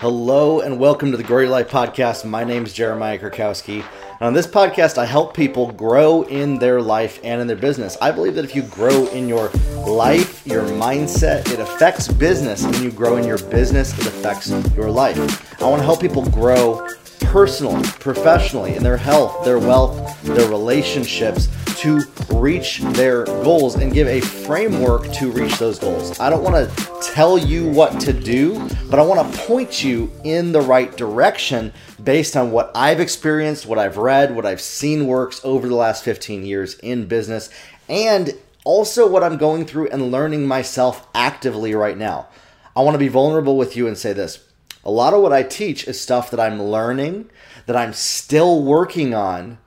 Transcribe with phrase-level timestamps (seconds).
[0.00, 2.24] Hello and welcome to the Grow Your Life podcast.
[2.24, 3.84] My name is Jeremiah Krakowski.
[4.12, 7.98] And on this podcast, I help people grow in their life and in their business.
[8.00, 9.50] I believe that if you grow in your
[9.84, 12.64] life, your mindset, it affects business.
[12.64, 15.60] And you grow in your business, it affects your life.
[15.60, 16.88] I want to help people grow
[17.20, 21.48] personally, professionally, in their health, their wealth, their relationships
[21.80, 26.20] to reach their goals and give a framework to reach those goals.
[26.20, 30.12] I don't want to tell you what to do, but I want to point you
[30.22, 31.72] in the right direction
[32.04, 36.04] based on what I've experienced, what I've read, what I've seen works over the last
[36.04, 37.48] 15 years in business,
[37.88, 38.34] and
[38.64, 42.28] also what I'm going through and learning myself actively right now.
[42.76, 44.46] I want to be vulnerable with you and say this
[44.84, 47.30] a lot of what I teach is stuff that I'm learning,
[47.66, 49.58] that I'm still working on,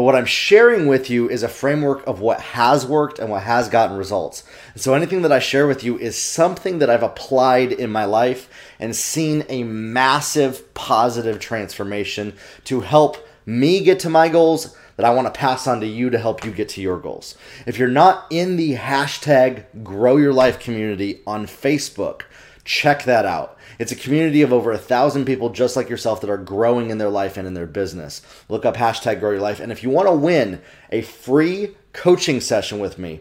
[0.00, 3.42] but what I'm sharing with you is a framework of what has worked and what
[3.42, 4.44] has gotten results.
[4.74, 8.48] So anything that I share with you is something that I've applied in my life
[8.78, 12.32] and seen a massive positive transformation
[12.64, 16.08] to help me get to my goals that I want to pass on to you
[16.08, 17.36] to help you get to your goals.
[17.66, 22.22] If you're not in the hashtag grow your life community on Facebook,
[22.64, 23.56] check that out.
[23.78, 26.98] It's a community of over a thousand people just like yourself that are growing in
[26.98, 28.20] their life and in their business.
[28.48, 29.60] Look up hashtag grow your life.
[29.60, 33.20] And if you want to win a free coaching session with me,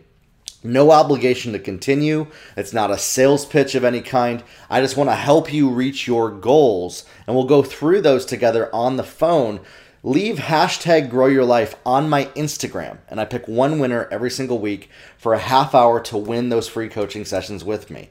[0.62, 2.28] no obligation to continue.
[2.58, 4.44] It's not a sales pitch of any kind.
[4.70, 7.06] I just want to help you reach your goals.
[7.26, 9.62] And we'll go through those together on the phone.
[10.04, 12.98] Leave hashtag grow your life on my Instagram.
[13.08, 16.68] And I pick one winner every single week for a half hour to win those
[16.68, 18.10] free coaching sessions with me.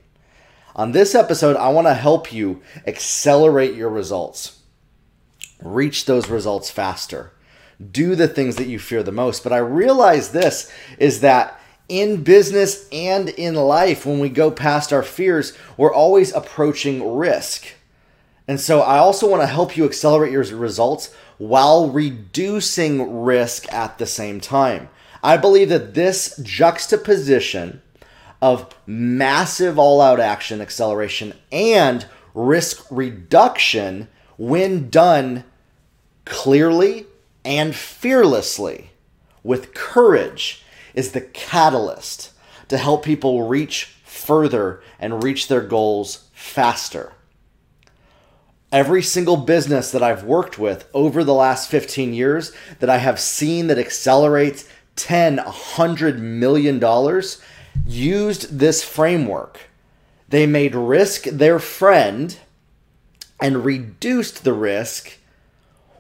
[0.77, 4.61] On this episode, I want to help you accelerate your results,
[5.63, 7.33] reach those results faster,
[7.91, 9.43] do the things that you fear the most.
[9.43, 14.93] But I realize this is that in business and in life, when we go past
[14.93, 17.67] our fears, we're always approaching risk.
[18.47, 23.99] And so I also want to help you accelerate your results while reducing risk at
[23.99, 24.89] the same time.
[25.23, 27.83] I believe that this juxtaposition
[28.41, 35.45] of massive all out action acceleration and risk reduction when done
[36.25, 37.07] clearly
[37.45, 38.91] and fearlessly
[39.43, 40.63] with courage
[40.95, 42.33] is the catalyst
[42.69, 47.13] to help people reach further and reach their goals faster.
[48.71, 53.19] Every single business that I've worked with over the last 15 years that I have
[53.19, 57.41] seen that accelerates 10, 100 million dollars
[57.87, 59.61] used this framework.
[60.29, 62.37] They made risk their friend
[63.41, 65.19] and reduced the risk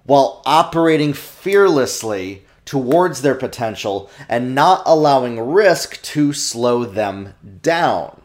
[0.05, 8.22] while operating fearlessly towards their potential and not allowing risk to slow them down.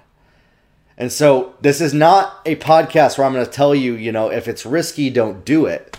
[0.98, 4.30] And so, this is not a podcast where I'm going to tell you, you know,
[4.30, 5.98] if it's risky, don't do it.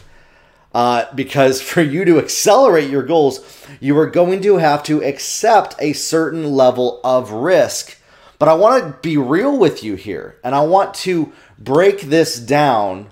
[0.75, 5.77] Uh, because for you to accelerate your goals, you are going to have to accept
[5.79, 7.97] a certain level of risk.
[8.39, 12.39] But I want to be real with you here, and I want to break this
[12.39, 13.11] down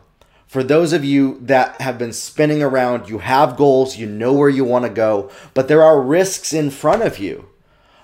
[0.48, 3.08] for those of you that have been spinning around.
[3.08, 6.70] You have goals, you know where you want to go, but there are risks in
[6.70, 7.48] front of you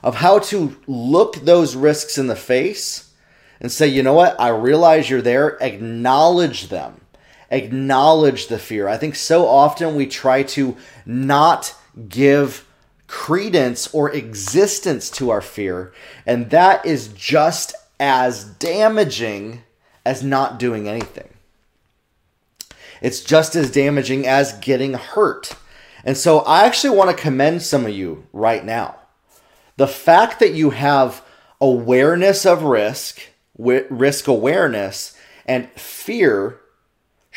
[0.03, 3.13] of how to look those risks in the face
[3.61, 7.01] and say, you know what, I realize you're there, acknowledge them
[7.51, 8.89] acknowledge the fear.
[8.89, 10.77] I think so often we try to
[11.07, 11.75] not
[12.09, 12.67] give
[13.07, 15.93] credence or existence to our fear,
[16.27, 19.63] and that is just as damaging
[20.05, 21.29] as not doing anything.
[23.01, 25.55] It's just as damaging as getting hurt.
[26.05, 28.97] And so I actually want to commend some of you right now.
[29.77, 31.23] The fact that you have
[31.61, 33.21] awareness of risk,
[33.57, 35.17] risk awareness,
[35.47, 36.61] and fear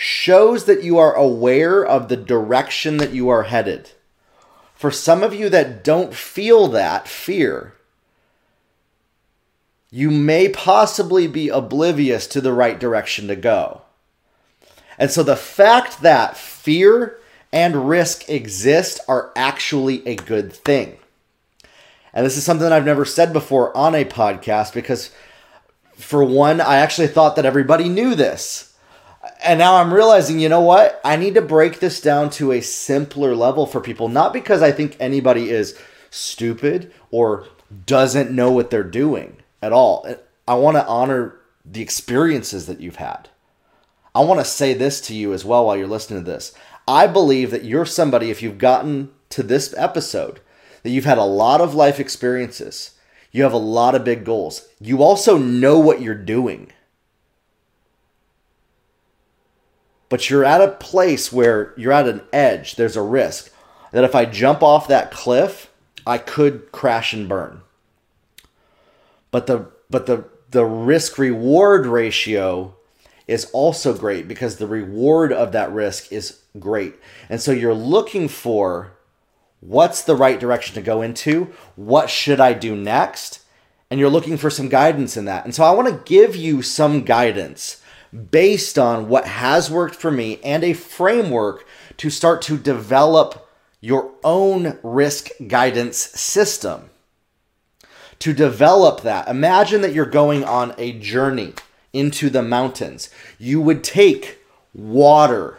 [0.02, 3.92] shows that you are aware of the direction that you are headed.
[4.74, 7.76] For some of you that don't feel that fear,
[9.92, 13.84] you may possibly be oblivious to the right direction to go.
[14.98, 17.20] And so the fact that fear
[17.54, 20.98] and risk exist are actually a good thing.
[22.12, 25.12] And this is something I've never said before on a podcast because,
[25.94, 28.71] for one, I actually thought that everybody knew this
[29.44, 31.02] and now I'm realizing, you know what?
[31.04, 34.72] I need to break this down to a simpler level for people, not because I
[34.72, 35.78] think anybody is
[36.10, 37.48] stupid or
[37.86, 40.06] doesn't know what they're doing at all.
[40.48, 43.30] I want to honor the experiences that you've had.
[44.14, 46.54] I want to say this to you as well while you're listening to this.
[46.88, 50.42] I believe that you're somebody, if you've gotten to this episode,
[50.84, 52.92] that you've had a lot of life experiences.
[53.32, 54.68] You have a lot of big goals.
[54.80, 56.72] You also know what you're doing
[60.12, 63.50] but you're at a place where you're at an edge, there's a risk
[63.94, 65.72] that if I jump off that cliff,
[66.06, 67.62] I could crash and burn.
[69.32, 72.76] But the but the the risk reward ratio
[73.26, 76.96] is also great because the reward of that risk is great.
[77.30, 78.92] And so you're looking for
[79.62, 81.54] what's the right direction to go into?
[81.78, 83.44] What should I do next?
[83.90, 85.46] And you're looking for some guidance in that.
[85.46, 87.81] And so I want to give you some guidance
[88.32, 91.66] based on what has worked for me and a framework
[91.98, 93.48] to start to develop
[93.80, 96.90] your own risk guidance system.
[98.20, 101.54] To develop that, imagine that you're going on a journey
[101.92, 103.10] into the mountains.
[103.40, 104.40] You would take
[104.74, 105.58] water,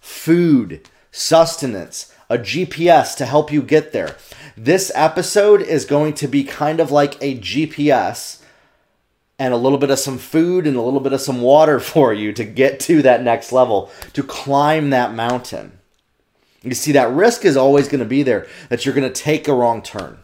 [0.00, 4.16] food, sustenance, a GPS to help you get there.
[4.56, 8.39] This episode is going to be kind of like a GPS
[9.40, 12.12] and a little bit of some food and a little bit of some water for
[12.12, 15.72] you to get to that next level, to climb that mountain.
[16.62, 19.48] You see, that risk is always going to be there that you're going to take
[19.48, 20.18] a wrong turn.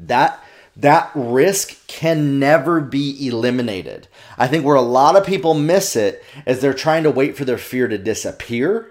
[0.00, 0.42] That
[0.76, 4.08] that risk can never be eliminated.
[4.36, 7.44] I think where a lot of people miss it is they're trying to wait for
[7.44, 8.90] their fear to disappear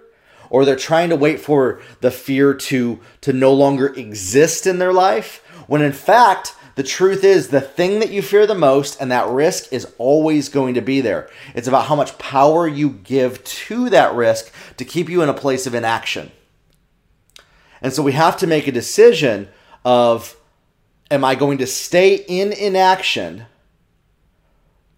[0.49, 4.93] or they're trying to wait for the fear to to no longer exist in their
[4.93, 9.11] life when in fact the truth is the thing that you fear the most and
[9.11, 11.29] that risk is always going to be there.
[11.53, 15.33] It's about how much power you give to that risk to keep you in a
[15.33, 16.31] place of inaction.
[17.81, 19.49] And so we have to make a decision
[19.85, 20.35] of
[21.11, 23.45] am I going to stay in inaction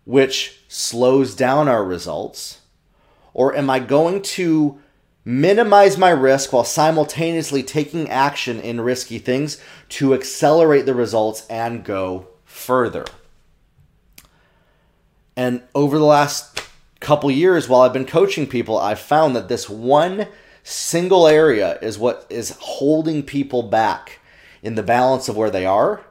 [0.05, 2.61] which slows down our results
[3.33, 4.79] or am I going to
[5.25, 11.83] minimize my risk while simultaneously taking action in risky things to accelerate the results and
[11.83, 13.05] go further.
[15.35, 16.61] And over the last
[16.99, 20.27] couple years, while I've been coaching people, I've found that this one
[20.63, 24.19] single area is what is holding people back
[24.63, 26.03] in the balance of where they are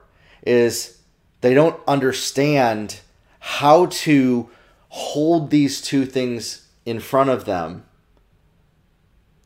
[0.46, 0.98] is
[1.40, 3.00] they don't understand
[3.40, 4.48] how to
[4.88, 7.84] hold these two things in front of them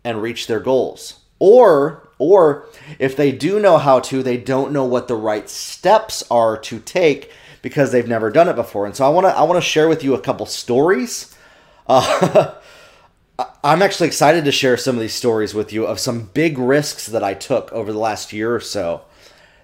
[0.09, 1.21] and reach their goals.
[1.39, 2.67] Or or
[2.99, 6.81] if they do know how to, they don't know what the right steps are to
[6.81, 7.31] take
[7.63, 8.87] because they've never done it before.
[8.87, 11.35] And so I want to I want to share with you a couple stories.
[11.91, 12.55] Uh,
[13.65, 17.07] I'm actually excited to share some of these stories with you of some big risks
[17.07, 19.03] that I took over the last year or so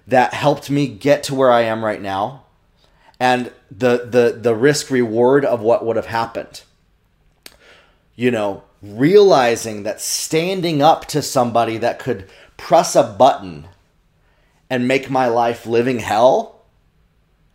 [0.07, 2.45] that helped me get to where I am right now
[3.19, 6.63] and the the the risk reward of what would have happened.
[8.15, 8.63] You know,
[8.93, 13.67] realizing that standing up to somebody that could press a button
[14.69, 16.65] and make my life living hell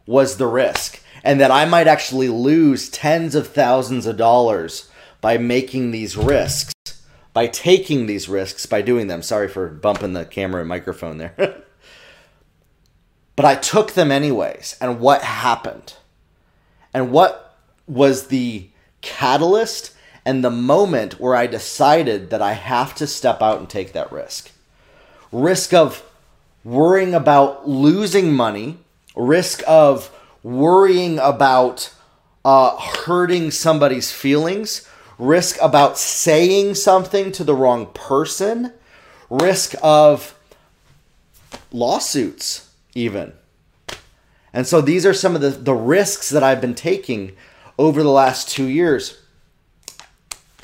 [0.06, 1.03] was the risk.
[1.23, 4.88] And that I might actually lose tens of thousands of dollars
[5.21, 6.73] by making these risks,
[7.35, 9.23] by taking these risks, by doing them.
[9.23, 11.35] Sorry for bumping the camera and microphone there.
[13.37, 14.77] but I took them anyways.
[14.81, 15.94] And what happened?
[16.94, 18.71] And what was the
[19.03, 19.93] catalyst
[20.25, 24.12] and the moment where I decided that I have to step out and take that
[24.12, 24.50] risk.
[25.32, 26.02] Risk of
[26.64, 28.78] worrying about losing money,
[29.17, 30.11] risk of
[30.43, 31.93] worrying about
[32.44, 34.88] uh, hurting somebody's feelings,
[35.19, 38.72] risk about saying something to the wrong person,
[39.29, 40.34] risk of
[41.72, 43.32] lawsuits, even.
[44.53, 47.36] And so these are some of the, the risks that I've been taking
[47.79, 49.19] over the last two years.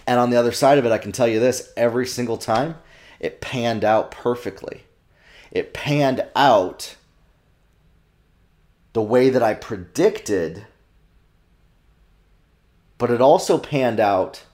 [0.06, 2.76] And on the other side of it, I can tell you this every single time,
[3.18, 4.84] it panned out perfectly.
[5.50, 6.96] It panned out
[8.92, 10.66] the way that I predicted,
[12.98, 14.44] but it also panned out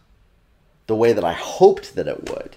[0.86, 2.56] the way that I hoped that it would.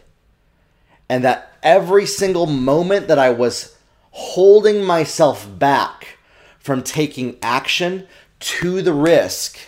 [1.07, 3.77] And that every single moment that I was
[4.11, 6.17] holding myself back
[6.57, 8.07] from taking action
[8.39, 9.59] to the risk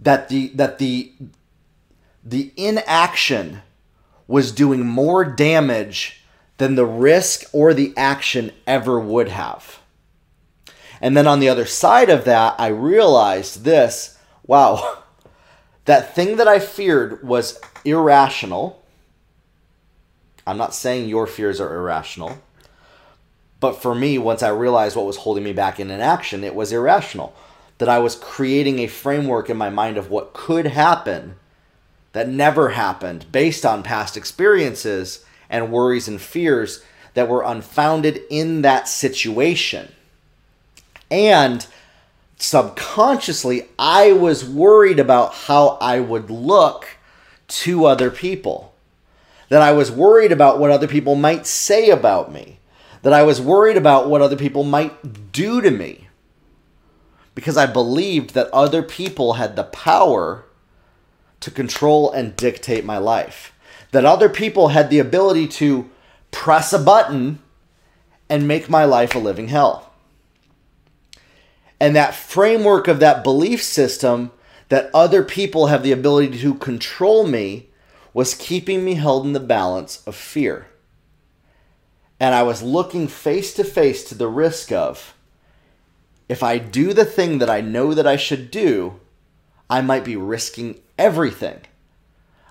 [0.00, 1.12] that the that the
[2.26, 3.62] the inaction
[4.26, 6.24] was doing more damage
[6.58, 9.78] than the risk or the action ever would have.
[11.00, 15.02] And then on the other side of that, I realized this wow,
[15.84, 18.82] that thing that I feared was irrational.
[20.46, 22.38] I'm not saying your fears are irrational.
[23.60, 26.72] But for me, once I realized what was holding me back in inaction, it was
[26.72, 27.34] irrational.
[27.78, 31.36] That I was creating a framework in my mind of what could happen
[32.16, 36.82] that never happened based on past experiences and worries and fears
[37.12, 39.92] that were unfounded in that situation.
[41.10, 41.66] And
[42.38, 46.96] subconsciously, I was worried about how I would look
[47.48, 48.72] to other people.
[49.50, 52.60] That I was worried about what other people might say about me.
[53.02, 56.08] That I was worried about what other people might do to me.
[57.34, 60.45] Because I believed that other people had the power
[61.40, 63.52] to control and dictate my life.
[63.92, 65.90] That other people had the ability to
[66.30, 67.40] press a button
[68.28, 69.92] and make my life a living hell.
[71.78, 74.32] And that framework of that belief system
[74.68, 77.68] that other people have the ability to control me
[78.12, 80.66] was keeping me held in the balance of fear.
[82.18, 85.14] And I was looking face to face to the risk of
[86.28, 88.98] if I do the thing that I know that I should do,
[89.70, 91.60] I might be risking everything.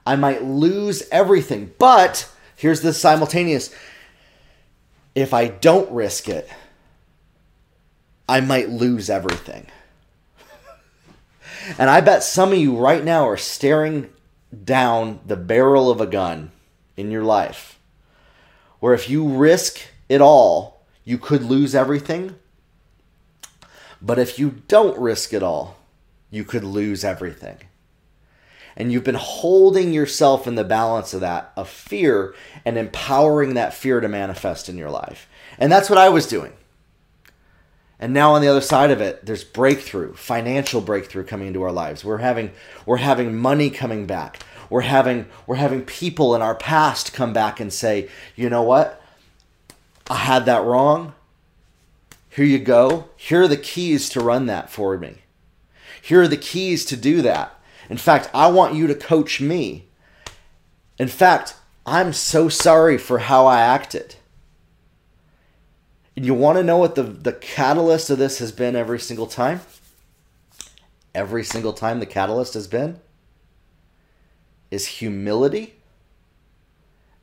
[0.05, 1.73] I might lose everything.
[1.79, 3.73] But here's the simultaneous
[5.15, 6.49] if I don't risk it,
[8.27, 9.67] I might lose everything.
[11.77, 14.09] and I bet some of you right now are staring
[14.63, 16.51] down the barrel of a gun
[16.97, 17.79] in your life,
[18.79, 22.35] where if you risk it all, you could lose everything.
[24.01, 25.77] But if you don't risk it all,
[26.29, 27.57] you could lose everything.
[28.77, 33.73] And you've been holding yourself in the balance of that, of fear, and empowering that
[33.73, 35.29] fear to manifest in your life.
[35.57, 36.53] And that's what I was doing.
[37.99, 41.71] And now on the other side of it, there's breakthrough, financial breakthrough coming into our
[41.71, 42.03] lives.
[42.03, 42.51] We're having
[42.85, 44.43] we're having money coming back.
[44.69, 49.01] We're having we're having people in our past come back and say, "You know what?
[50.09, 51.13] I had that wrong.
[52.29, 53.05] Here you go.
[53.15, 55.19] Here are the keys to run that for me.
[56.01, 57.54] Here are the keys to do that.
[57.89, 59.87] In fact, I want you to coach me.
[60.97, 64.15] In fact, I'm so sorry for how I acted.
[66.15, 69.27] And you want to know what the, the catalyst of this has been every single
[69.27, 69.61] time?
[71.13, 72.99] Every single time the catalyst has been
[74.71, 75.75] is humility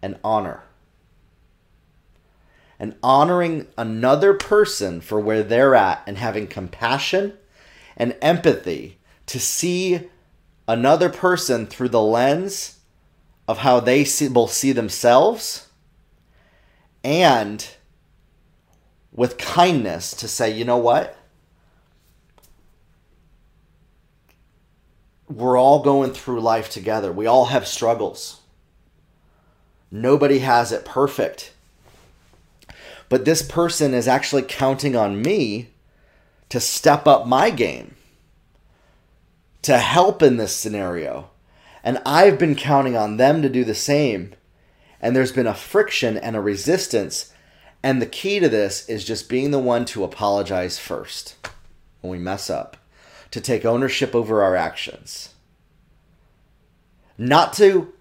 [0.00, 0.62] and honor.
[2.78, 7.34] And honoring another person for where they're at and having compassion
[7.96, 10.08] and empathy to see
[10.66, 12.78] another person through the lens
[13.48, 15.68] of how they see, both see themselves
[17.04, 17.68] and
[19.12, 21.16] with kindness to say, you know what?
[25.28, 27.12] We're all going through life together.
[27.12, 28.40] We all have struggles.
[29.90, 31.52] Nobody has it perfect.
[33.08, 35.68] But this person is actually counting on me
[36.48, 37.94] to step up my game,
[39.62, 41.30] to help in this scenario.
[41.84, 44.34] And I've been counting on them to do the same.
[45.00, 47.32] And there's been a friction and a resistance
[47.82, 51.36] and the key to this is just being the one to apologize first
[52.00, 52.76] when we mess up,
[53.30, 55.34] to take ownership over our actions,
[57.18, 57.92] not to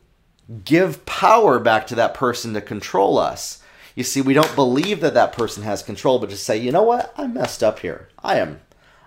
[0.65, 3.63] give power back to that person to control us.
[3.95, 6.83] You see, we don't believe that that person has control, but to say, you know
[6.83, 8.09] what, I messed up here.
[8.23, 8.61] I am,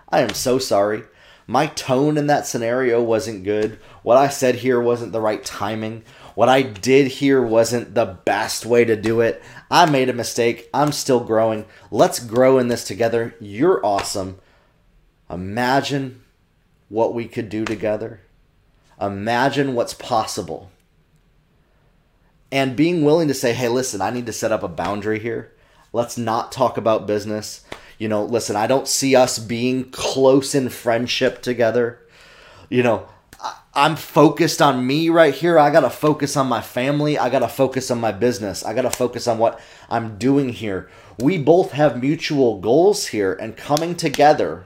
[0.09, 1.03] I am so sorry.
[1.47, 3.79] My tone in that scenario wasn't good.
[4.01, 6.03] What I said here wasn't the right timing.
[6.33, 9.43] What I did here wasn't the best way to do it.
[9.69, 10.69] I made a mistake.
[10.73, 11.65] I'm still growing.
[11.91, 13.35] Let's grow in this together.
[13.39, 14.39] You're awesome.
[15.29, 16.23] Imagine
[16.89, 18.21] what we could do together.
[18.99, 20.71] Imagine what's possible.
[22.51, 25.53] And being willing to say, hey, listen, I need to set up a boundary here.
[25.93, 27.65] Let's not talk about business.
[27.97, 31.99] You know, listen, I don't see us being close in friendship together.
[32.69, 33.07] You know,
[33.73, 35.59] I'm focused on me right here.
[35.59, 37.17] I got to focus on my family.
[37.17, 38.63] I got to focus on my business.
[38.63, 39.59] I got to focus on what
[39.89, 40.89] I'm doing here.
[41.19, 44.65] We both have mutual goals here and coming together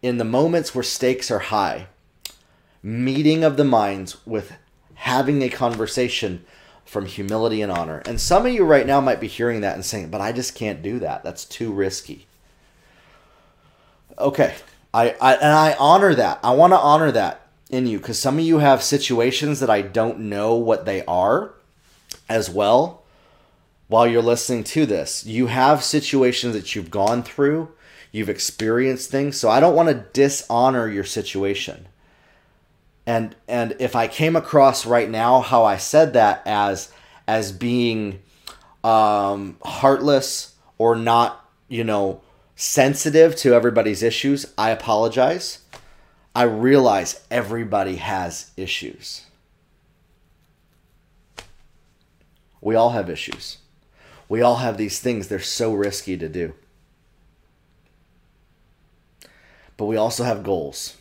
[0.00, 1.86] in the moments where stakes are high.
[2.82, 4.54] Meeting of the minds with
[4.94, 6.44] having a conversation
[6.92, 8.02] from humility and honor.
[8.04, 10.54] And some of you right now might be hearing that and saying, but I just
[10.54, 11.24] can't do that.
[11.24, 12.26] That's too risky.
[14.18, 14.54] Okay,
[14.92, 16.38] I, I and I honor that.
[16.44, 19.80] I want to honor that in you because some of you have situations that I
[19.80, 21.54] don't know what they are
[22.28, 23.04] as well
[23.88, 25.24] while you're listening to this.
[25.24, 27.70] You have situations that you've gone through,
[28.10, 31.86] you've experienced things, so I don't want to dishonor your situation.
[33.06, 36.92] And and if I came across right now how I said that as
[37.26, 38.20] as being
[38.84, 42.20] um, heartless or not, you know,
[42.56, 45.60] sensitive to everybody's issues, I apologize.
[46.34, 49.26] I realize everybody has issues.
[52.60, 53.58] We all have issues.
[54.28, 56.54] We all have these things they're so risky to do.
[59.76, 60.96] But we also have goals.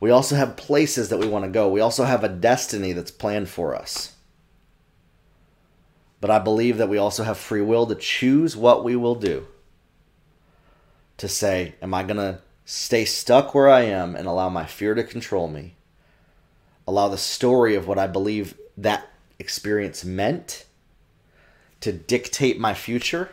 [0.00, 1.68] We also have places that we want to go.
[1.68, 4.14] We also have a destiny that's planned for us.
[6.20, 9.46] But I believe that we also have free will to choose what we will do.
[11.18, 14.94] To say, am I going to stay stuck where I am and allow my fear
[14.94, 15.76] to control me?
[16.86, 20.66] Allow the story of what I believe that experience meant
[21.80, 23.30] to dictate my future?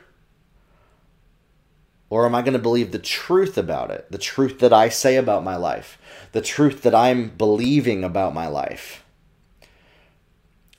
[2.13, 4.05] Or am I going to believe the truth about it?
[4.12, 5.98] The truth that I say about my life?
[6.32, 9.03] The truth that I'm believing about my life?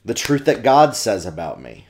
[0.05, 1.89] The truth that God says about me?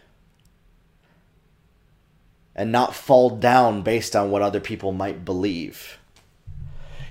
[2.57, 5.99] And not fall down based on what other people might believe.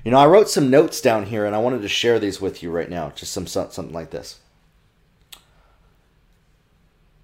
[0.03, 2.63] You know, I wrote some notes down here and I wanted to share these with
[2.63, 3.11] you right now.
[3.11, 4.39] Just some something like this.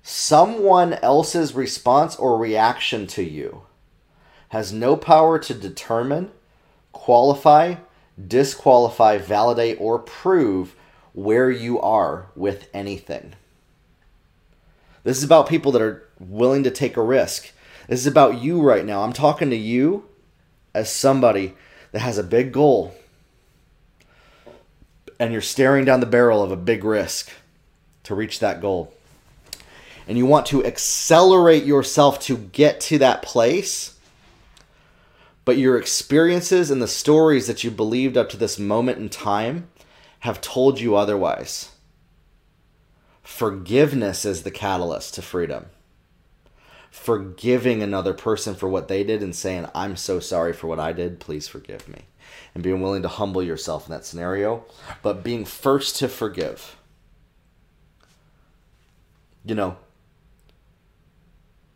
[0.03, 3.63] Someone else's response or reaction to you
[4.49, 6.31] has no power to determine,
[6.91, 7.75] qualify,
[8.27, 10.75] disqualify, validate, or prove
[11.13, 13.33] where you are with anything.
[15.03, 17.51] This is about people that are willing to take a risk.
[17.87, 19.03] This is about you right now.
[19.03, 20.05] I'm talking to you
[20.73, 21.55] as somebody
[21.91, 22.93] that has a big goal
[25.19, 27.29] and you're staring down the barrel of a big risk
[28.03, 28.93] to reach that goal.
[30.07, 33.95] And you want to accelerate yourself to get to that place
[35.49, 39.67] but your experiences and the stories that you believed up to this moment in time
[40.19, 41.71] have told you otherwise.
[43.23, 45.65] Forgiveness is the catalyst to freedom.
[46.91, 50.93] Forgiving another person for what they did and saying, I'm so sorry for what I
[50.93, 52.03] did, please forgive me.
[52.53, 54.65] And being willing to humble yourself in that scenario,
[55.01, 56.77] but being first to forgive.
[59.43, 59.77] You know,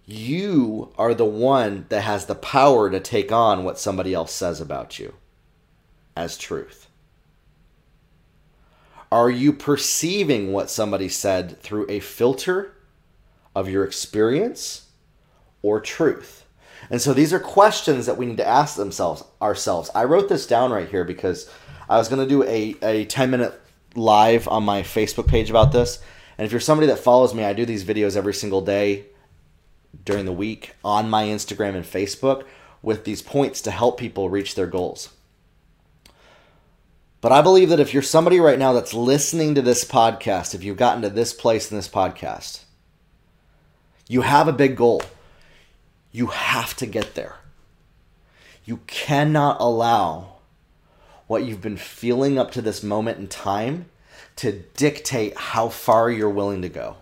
[0.06, 4.60] you are the one that has the power to take on what somebody else says
[4.60, 5.14] about you
[6.16, 6.88] as truth.
[9.12, 12.76] Are you perceiving what somebody said through a filter
[13.56, 14.88] of your experience
[15.62, 16.46] or truth?
[16.90, 19.90] And so these are questions that we need to ask themselves ourselves.
[19.96, 21.50] I wrote this down right here because
[21.88, 23.60] I was going to do a, a 10 minute
[23.96, 26.00] live on my Facebook page about this.
[26.38, 29.06] And if you're somebody that follows me, I do these videos every single day
[30.06, 32.46] during the week on my Instagram and Facebook
[32.82, 35.10] with these points to help people reach their goals.
[37.22, 40.64] But I believe that if you're somebody right now that's listening to this podcast, if
[40.64, 42.64] you've gotten to this place in this podcast,
[44.10, 45.02] you have a big goal.
[46.12, 47.38] You have to get there.
[48.66, 50.34] You cannot allow
[51.28, 53.86] what you've been feeling up to this moment in time
[54.36, 56.98] to dictate how far you're willing to go.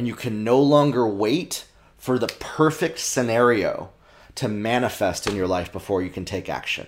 [0.00, 1.66] And you can no longer wait
[1.98, 3.90] for the perfect scenario
[4.34, 6.86] to manifest in your life before you can take action.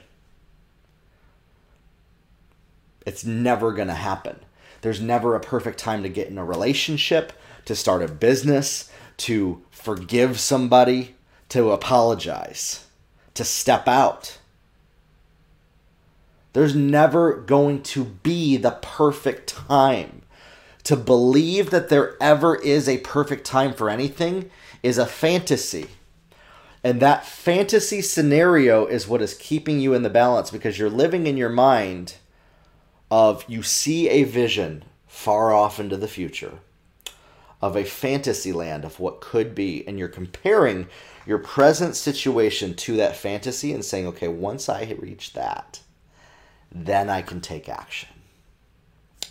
[3.05, 4.41] It's never going to happen.
[4.81, 7.35] There's never a perfect time to get in a relationship,
[7.67, 11.15] to start a business, to forgive somebody,
[11.51, 12.87] to apologize,
[13.35, 14.39] to step out.
[16.55, 20.22] There's never going to be the perfect time
[20.85, 24.51] to believe that there ever is a perfect time for anything
[24.83, 25.87] is a fantasy.
[26.85, 31.27] And that fantasy scenario is what is keeping you in the balance because you're living
[31.27, 32.17] in your mind
[33.11, 36.59] of you see a vision far off into the future
[37.61, 40.89] of a fantasy land of what could be and you're comparing
[41.27, 45.81] your present situation to that fantasy and saying okay once i reach that
[46.75, 48.09] then i can take action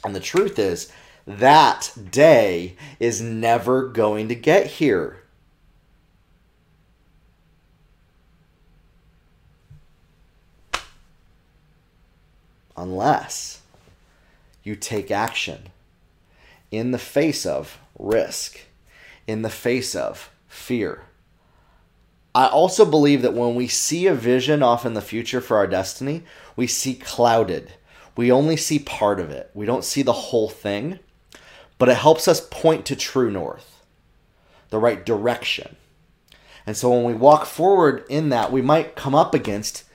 [0.05, 0.91] and the truth is
[1.39, 5.17] that day is never going to get here.
[12.75, 13.61] Unless
[14.63, 15.69] you take action
[16.71, 18.61] in the face of risk,
[19.27, 21.03] in the face of fear.
[22.33, 25.67] I also believe that when we see a vision off in the future for our
[25.67, 26.23] destiny,
[26.55, 27.73] we see clouded.
[28.15, 29.51] We only see part of it.
[29.53, 30.99] We don't see the whole thing
[31.81, 33.81] but it helps us point to true north,
[34.69, 35.77] the right direction.
[36.67, 39.85] And so when we walk forward in that, we might come up against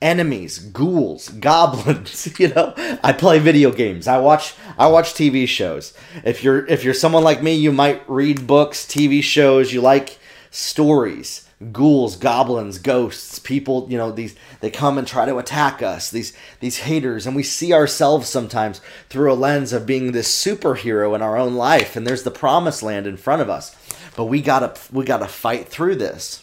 [0.00, 2.72] enemies, ghouls, goblins, you know.
[3.04, 4.08] I play video games.
[4.08, 5.92] I watch I watch TV shows.
[6.24, 10.18] If you're if you're someone like me, you might read books, TV shows, you like
[10.50, 16.10] stories ghouls, goblins, ghosts, people, you know, these they come and try to attack us,
[16.10, 21.14] these these haters, and we see ourselves sometimes through a lens of being this superhero
[21.14, 23.74] in our own life, and there's the promised land in front of us.
[24.16, 26.42] But we gotta we gotta fight through this.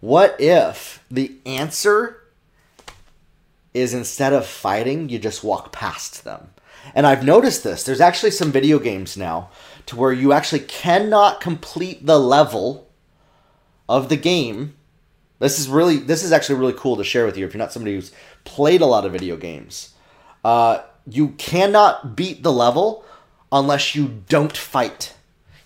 [0.00, 2.22] What if the answer
[3.74, 6.50] is instead of fighting, you just walk past them.
[6.94, 7.82] And I've noticed this.
[7.82, 9.50] There's actually some video games now
[9.86, 12.87] to where you actually cannot complete the level
[13.88, 14.74] of the game.
[15.38, 17.72] This is really this is actually really cool to share with you if you're not
[17.72, 18.12] somebody who's
[18.44, 19.94] played a lot of video games.
[20.44, 23.04] Uh, you cannot beat the level
[23.50, 25.14] unless you don't fight.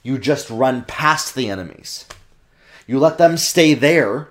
[0.03, 2.07] You just run past the enemies.
[2.87, 4.29] You let them stay there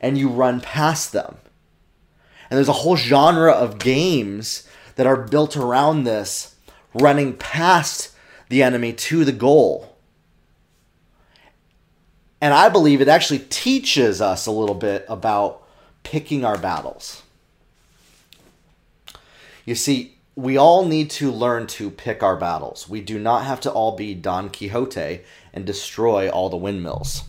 [0.00, 1.36] and you run past them.
[2.48, 6.56] And there's a whole genre of games that are built around this,
[6.94, 8.10] running past
[8.48, 9.89] the enemy to the goal.
[12.40, 15.62] And I believe it actually teaches us a little bit about
[16.02, 17.22] picking our battles.
[19.66, 22.88] You see, we all need to learn to pick our battles.
[22.88, 25.20] We do not have to all be Don Quixote
[25.52, 27.22] and destroy all the windmills.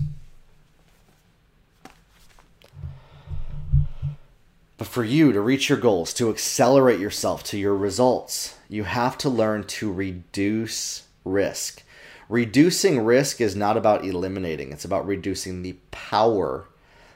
[4.77, 9.17] But for you to reach your goals, to accelerate yourself to your results, you have
[9.19, 11.83] to learn to reduce risk.
[12.31, 16.69] Reducing risk is not about eliminating, it's about reducing the power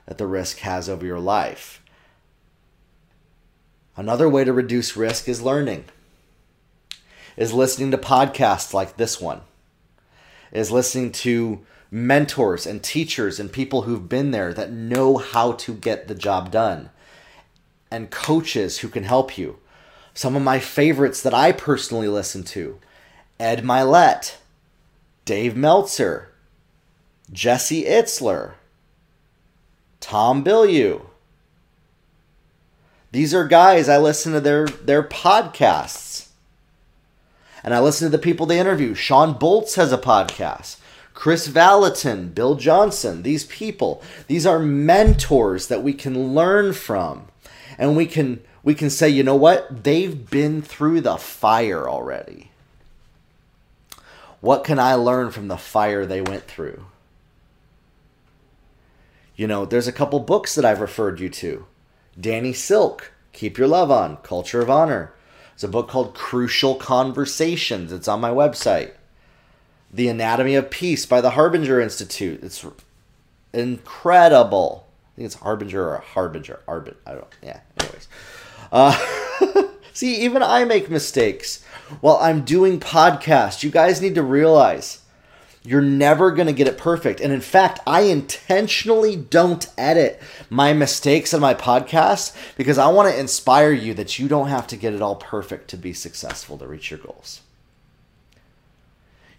[0.08, 1.82] that the risk has over your life.
[3.96, 5.86] Another way to reduce risk is learning,
[7.38, 9.40] is listening to podcasts like this one,
[10.52, 15.74] is listening to mentors and teachers and people who've been there that know how to
[15.74, 16.90] get the job done
[17.90, 19.60] and coaches who can help you.
[20.14, 22.80] Some of my favorites that I personally listen to
[23.40, 24.36] Ed Mylett,
[25.26, 26.30] Dave Meltzer,
[27.32, 28.54] Jesse Itzler,
[30.00, 31.02] Tom Bilyeu.
[33.12, 36.28] These are guys I listen to their, their podcasts.
[37.64, 38.94] And I listen to the people they interview.
[38.94, 40.78] Shawn Bolz has a podcast.
[41.16, 47.30] Kris Vallotton, Bill Johnson, these people, these are mentors that we can learn from
[47.78, 49.84] and we can we can say, you know what?
[49.84, 52.52] They've been through the fire already.
[54.46, 56.86] What can I learn from the fire they went through?
[59.36, 61.66] You know, there's a couple books that I've referred you to.
[62.22, 65.14] Danny Silk, Keep Your Love On, Culture of Honor.
[65.56, 67.92] It's a book called Crucial Conversations.
[67.92, 68.92] It's on my website.
[69.92, 72.44] The Anatomy of Peace by the Harbinger Institute.
[72.44, 72.64] It's
[73.52, 74.86] incredible.
[75.08, 76.60] I think it's Harbinger or Harbinger.
[76.68, 76.98] Arbit.
[77.08, 77.28] I don't.
[77.42, 77.62] Yeah.
[77.80, 78.08] Anyways.
[78.72, 81.65] Uh, see, even I make mistakes
[82.02, 83.64] while I'm doing podcasts.
[83.64, 85.02] You guys need to realize
[85.66, 87.20] you're never going to get it perfect.
[87.20, 93.10] And in fact, I intentionally don't edit my mistakes in my podcast because I want
[93.10, 96.58] to inspire you that you don't have to get it all perfect to be successful
[96.60, 97.42] to reach your goals.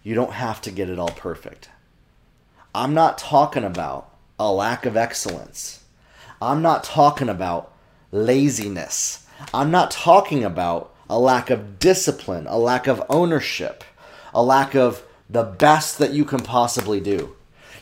[0.03, 1.69] You don't have to get it all perfect.
[2.75, 5.83] I'm not talking about a lack of excellence.
[6.41, 7.73] I'm not talking about
[8.11, 9.25] laziness.
[9.53, 13.83] I'm not talking about a lack of discipline, a lack of ownership,
[14.33, 17.35] a lack of the best that you can possibly do.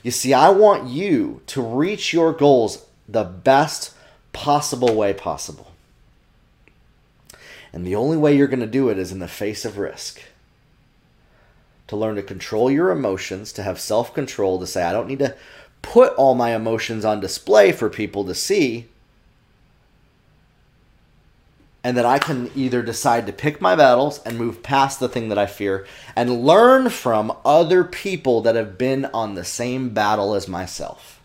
[0.04, 3.94] You see, I want you to reach your goals the best
[4.34, 5.72] possible way possible.
[7.74, 10.22] And the only way you're going to do it is in the face of risk.
[11.88, 15.20] To learn to control your emotions, to have self control, to say, I don't need
[15.20, 15.36] to
[15.82, 18.88] put all my emotions on display for people to see.
[21.86, 25.30] And that I can either decide to pick my battles and move past the thing
[25.30, 30.34] that I fear and learn from other people that have been on the same battle
[30.34, 31.21] as myself.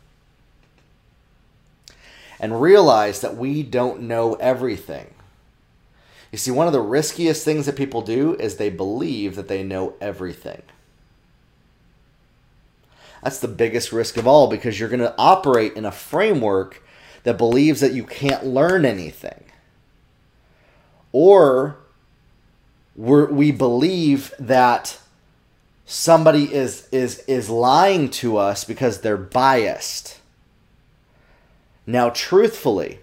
[2.39, 5.15] And realize that we don't know everything.
[6.31, 9.63] You see, one of the riskiest things that people do is they believe that they
[9.63, 10.61] know everything.
[13.23, 16.83] That's the biggest risk of all because you're going to operate in a framework
[17.23, 19.45] that believes that you can't learn anything.
[21.13, 21.77] Or
[22.97, 24.99] we believe that
[25.87, 30.21] somebody is, is, is lying to us because they're biased.
[31.87, 33.01] Now, truthfully,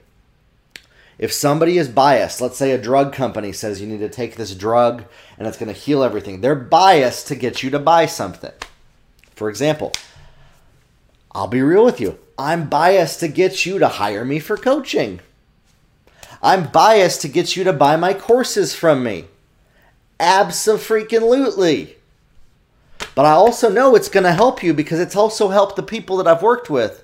[1.17, 4.53] if somebody is biased, let's say a drug company says you need to take this
[4.53, 5.03] drug
[5.37, 8.53] and it's going to heal everything, they're biased to get you to buy something.
[9.35, 9.93] For example,
[11.31, 12.19] I'll be real with you.
[12.37, 15.19] I'm biased to get you to hire me for coaching.
[16.41, 19.25] I'm biased to get you to buy my courses from me.
[20.19, 21.95] Absolutely.
[23.15, 26.17] But I also know it's going to help you because it's also helped the people
[26.17, 27.03] that I've worked with.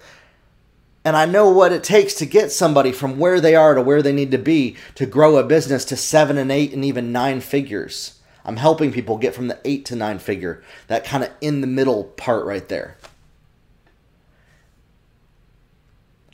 [1.06, 4.02] And I know what it takes to get somebody from where they are to where
[4.02, 7.41] they need to be to grow a business to seven and eight and even nine
[7.41, 8.19] figures.
[8.46, 11.67] I'm helping people get from the eight to nine figure, that kind of in the
[11.67, 12.98] middle part right there.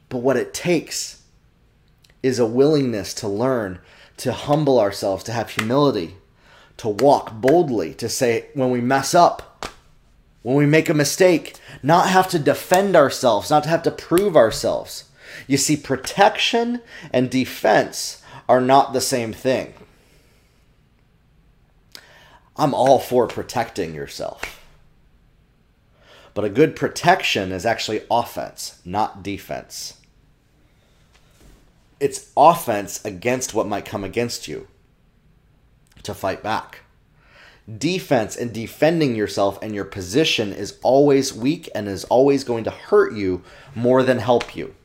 [0.09, 1.18] But what it takes
[2.21, 3.79] is a willingness to learn,
[4.17, 6.15] to humble ourselves, to have humility,
[6.77, 9.67] to walk boldly, to say when we mess up,
[10.41, 14.36] when we make a mistake, not have to defend ourselves, not to have to prove
[14.36, 15.05] ourselves.
[15.47, 16.82] You see, protection
[17.13, 19.73] and defense are not the same thing.
[22.55, 24.60] I'm all for protecting yourself.
[26.34, 29.98] But a good protection is actually offense, not defense.
[31.99, 34.67] It's offense against what might come against you
[36.03, 36.81] to fight back.
[37.77, 42.71] Defense and defending yourself and your position is always weak and is always going to
[42.71, 43.43] hurt you
[43.75, 44.75] more than help you.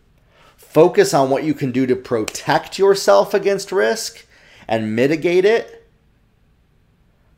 [0.56, 4.26] Focus on what you can do to protect yourself against risk
[4.66, 5.88] and mitigate it,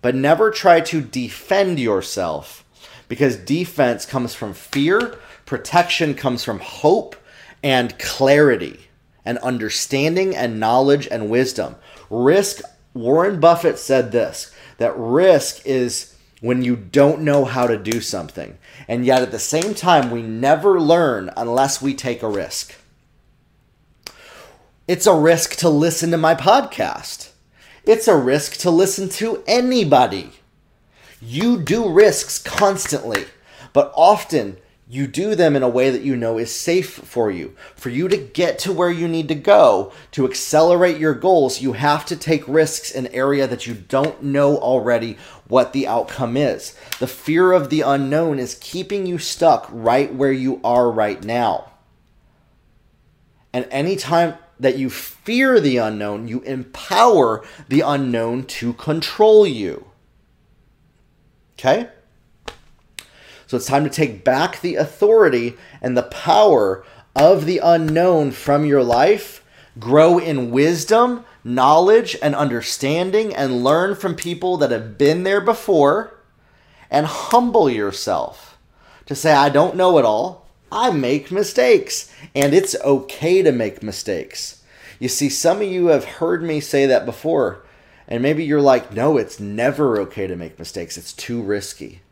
[0.01, 2.65] but never try to defend yourself
[3.09, 7.15] because defense comes from fear, protection comes from hope
[7.63, 8.86] and clarity
[9.27, 11.77] and understanding and knowledge and wisdom.
[12.09, 12.63] Risk,
[12.95, 18.57] Warren Buffett said this that risk is when you don't know how to do something.
[18.89, 22.75] And yet at the same time, we never learn unless we take a risk.
[24.87, 27.31] It's a risk to listen to my podcast.
[27.85, 30.31] It's a risk to listen to anybody.
[31.21, 33.25] You do risks constantly,
[33.73, 34.59] but often
[34.89, 37.57] you do them in a way that you know is safe for you.
[37.75, 41.73] For you to get to where you need to go, to accelerate your goals, you
[41.73, 45.19] have to take risks in area that you don't know already
[45.49, 46.77] what the outcome is.
[47.01, 51.73] The fear of the unknown is keeping you stuck right where you are right now.
[53.53, 59.87] And anytime that you fear the unknown, you empower the unknown to control you.
[61.59, 61.89] Okay?
[63.47, 68.65] So it's time to take back the authority and the power of the unknown from
[68.65, 69.45] your life,
[69.79, 76.19] grow in wisdom, knowledge, and understanding, and learn from people that have been there before,
[76.91, 78.59] and humble yourself
[79.07, 80.49] to say, I don't know it all.
[80.71, 84.65] I make mistakes, and it's okay to make mistakes.
[84.99, 87.65] You see, some of you have heard me say that before,
[88.09, 92.03] and maybe you're like, no, it's never okay to make mistakes, it's too risky.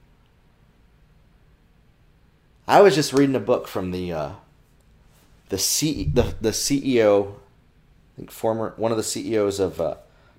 [2.67, 4.31] I was just reading a book from the uh,
[5.51, 9.97] the C the, the CEO, I think former one of the CEOs of uh,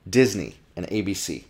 [0.10, 1.44] Disney and ABC.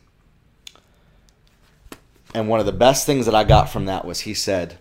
[2.33, 4.77] And one of the best things that I got from that was he said,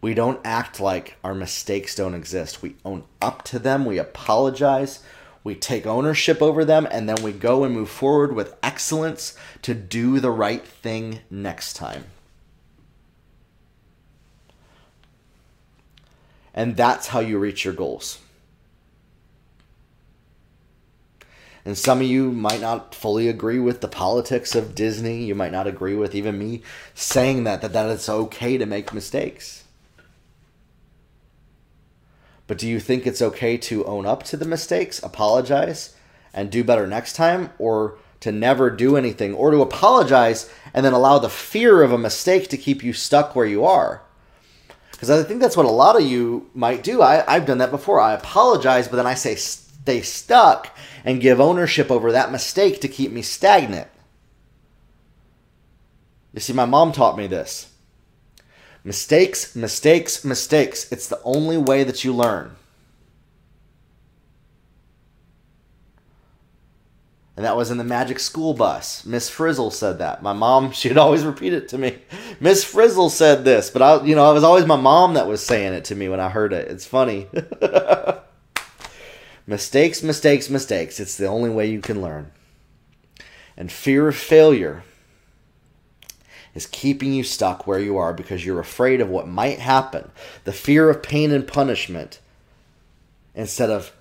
[0.00, 2.62] we don't act like our mistakes don't exist.
[2.62, 5.00] We own up to them, we apologize,
[5.42, 9.74] we take ownership over them, and then we go and move forward with excellence to
[9.74, 12.04] do the right thing next time.
[16.54, 18.18] And that's how you reach your goals.
[21.64, 25.24] And some of you might not fully agree with the politics of Disney.
[25.24, 26.62] You might not agree with even me
[26.94, 29.62] saying that, that, that it's okay to make mistakes.
[32.48, 35.94] But do you think it's okay to own up to the mistakes, apologize,
[36.34, 37.50] and do better next time?
[37.58, 39.32] Or to never do anything?
[39.32, 43.36] Or to apologize and then allow the fear of a mistake to keep you stuck
[43.36, 44.02] where you are?
[45.02, 47.02] Because I think that's what a lot of you might do.
[47.02, 47.98] I, I've done that before.
[47.98, 52.86] I apologize, but then I say stay stuck and give ownership over that mistake to
[52.86, 53.88] keep me stagnant.
[56.32, 57.72] You see, my mom taught me this.
[58.84, 60.92] Mistakes, mistakes, mistakes.
[60.92, 62.54] It's the only way that you learn.
[67.36, 69.06] And that was in the Magic School Bus.
[69.06, 70.22] Miss Frizzle said that.
[70.22, 71.98] My mom, she'd always repeat it to me.
[72.40, 75.44] Miss Frizzle said this, but I, you know, it was always my mom that was
[75.44, 76.70] saying it to me when I heard it.
[76.70, 77.28] It's funny.
[79.46, 81.00] mistakes, mistakes, mistakes.
[81.00, 82.30] It's the only way you can learn.
[83.56, 84.84] And fear of failure
[86.54, 90.10] is keeping you stuck where you are because you're afraid of what might happen.
[90.44, 92.20] The fear of pain and punishment.
[93.34, 93.92] Instead of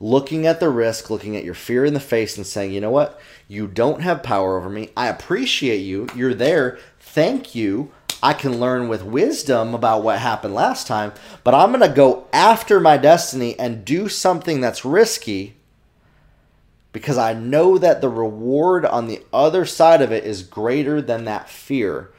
[0.00, 2.90] looking at the risk, looking at your fear in the face, and saying, you know
[2.90, 3.20] what?
[3.48, 4.90] You don't have power over me.
[4.96, 6.08] I appreciate you.
[6.14, 6.78] You're there.
[7.00, 7.90] Thank you.
[8.22, 11.12] I can learn with wisdom about what happened last time,
[11.44, 15.54] but I'm going to go after my destiny and do something that's risky
[16.92, 21.26] because I know that the reward on the other side of it is greater than
[21.26, 22.10] that fear.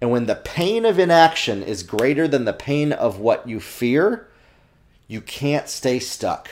[0.00, 4.28] And when the pain of inaction is greater than the pain of what you fear,
[5.06, 6.50] you can't stay stuck.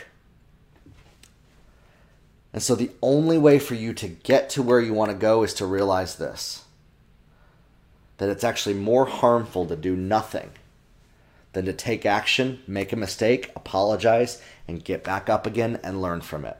[2.53, 5.43] And so the only way for you to get to where you want to go
[5.43, 6.65] is to realize this
[8.19, 10.51] that it's actually more harmful to do nothing
[11.55, 16.21] than to take action, make a mistake, apologize, and get back up again and learn
[16.21, 16.59] from it.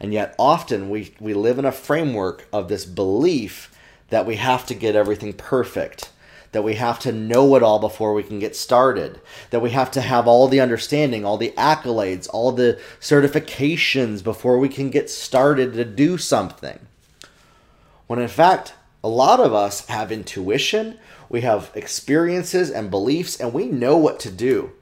[0.00, 3.70] And yet, often we, we live in a framework of this belief
[4.08, 6.10] that we have to get everything perfect,
[6.52, 9.90] that we have to know it all before we can get started, that we have
[9.90, 15.10] to have all the understanding, all the accolades, all the certifications before we can get
[15.10, 16.78] started to do something.
[18.06, 23.52] When in fact, a lot of us have intuition, we have experiences and beliefs, and
[23.52, 24.72] we know what to do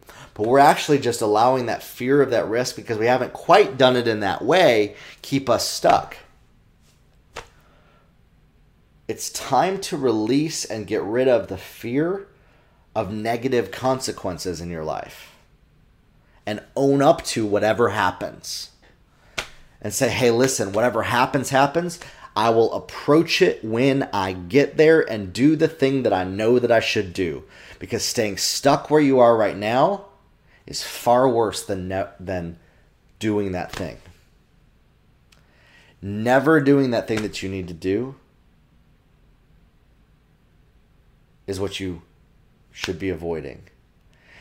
[0.40, 3.94] but we're actually just allowing that fear of that risk because we haven't quite done
[3.94, 6.16] it in that way keep us stuck.
[9.10, 12.28] It's time to release and get rid of the fear
[12.94, 15.34] of negative consequences in your life
[16.46, 18.70] and own up to whatever happens.
[19.82, 21.98] And say, hey, listen, whatever happens, happens.
[22.36, 26.60] I will approach it when I get there and do the thing that I know
[26.60, 27.42] that I should do.
[27.80, 30.04] Because staying stuck where you are right now
[30.68, 32.60] is far worse than ne- than
[33.18, 33.98] doing that thing.
[36.00, 38.14] Never doing that thing that you need to do
[41.50, 42.02] is what you
[42.70, 43.62] should be avoiding.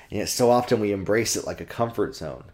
[0.10, 2.45] And yet, so often we embrace it like a comfort zone.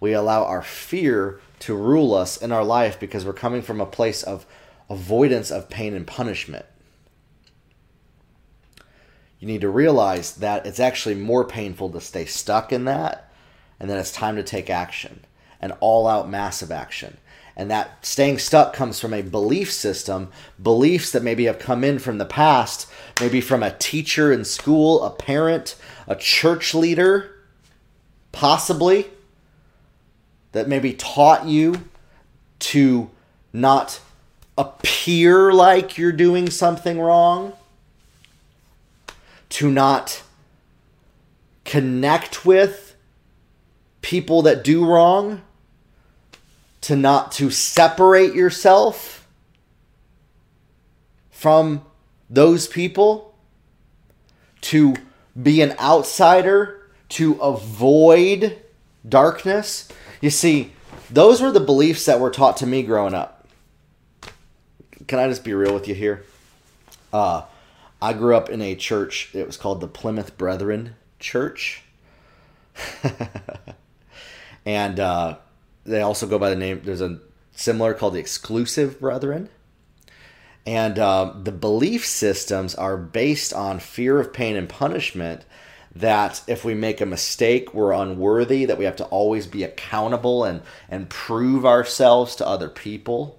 [0.00, 3.86] We allow our fear to rule us in our life because we're coming from a
[3.86, 4.46] place of
[4.90, 6.66] avoidance of pain and punishment
[9.44, 13.30] you need to realize that it's actually more painful to stay stuck in that
[13.78, 15.22] and then it's time to take action
[15.60, 17.18] an all out massive action
[17.54, 20.30] and that staying stuck comes from a belief system
[20.62, 22.88] beliefs that maybe have come in from the past
[23.20, 27.30] maybe from a teacher in school a parent a church leader
[28.32, 29.06] possibly
[30.52, 31.74] that maybe taught you
[32.58, 33.10] to
[33.52, 34.00] not
[34.56, 37.52] appear like you're doing something wrong
[39.48, 40.22] to not
[41.64, 42.96] connect with
[44.00, 45.42] people that do wrong,
[46.82, 49.26] to not to separate yourself
[51.30, 51.84] from
[52.28, 53.34] those people,
[54.62, 54.94] to
[55.40, 58.58] be an outsider, to avoid
[59.06, 59.88] darkness.
[60.20, 60.72] You see,
[61.10, 63.46] those were the beliefs that were taught to me growing up.
[65.06, 66.24] Can I just be real with you here?
[67.12, 67.42] Uh,
[68.00, 69.34] I grew up in a church.
[69.34, 71.82] It was called the Plymouth Brethren Church.
[74.66, 75.36] and uh,
[75.84, 77.18] they also go by the name, there's a
[77.52, 79.48] similar called the Exclusive Brethren.
[80.66, 85.44] And uh, the belief systems are based on fear of pain and punishment.
[85.94, 90.42] That if we make a mistake, we're unworthy, that we have to always be accountable
[90.42, 93.38] and, and prove ourselves to other people.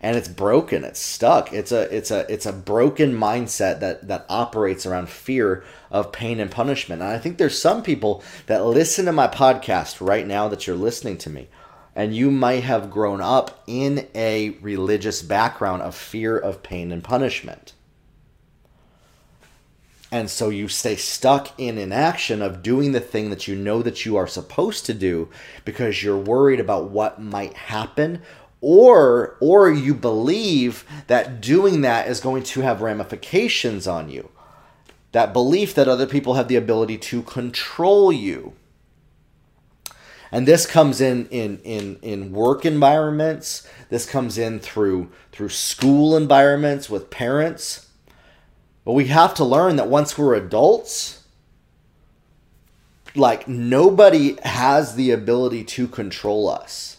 [0.00, 1.52] And it's broken it's stuck.
[1.52, 6.40] It's a it's a it's a broken mindset that that operates around fear of pain
[6.40, 7.00] and punishment.
[7.00, 10.76] And i think there's some people that listen to my podcast right now that you're
[10.76, 11.48] listening to me
[11.96, 17.02] and you might have grown up in a religious background of fear of pain and
[17.02, 17.72] punishment.
[20.12, 24.04] And so you stay stuck in inaction of doing the thing that you know that
[24.04, 25.30] you are supposed to do
[25.64, 28.22] because you're worried about what might happen
[28.60, 34.30] or or you believe that doing that is going to have ramifications on you.
[35.12, 38.54] That belief that other people have the ability to control you
[40.32, 43.66] and this comes in in in in work environments.
[43.88, 47.88] This comes in through through school environments with parents.
[48.84, 51.24] But we have to learn that once we're adults
[53.16, 56.98] like nobody has the ability to control us.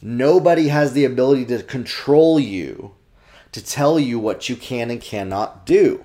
[0.00, 2.94] Nobody has the ability to control you,
[3.52, 6.04] to tell you what you can and cannot do.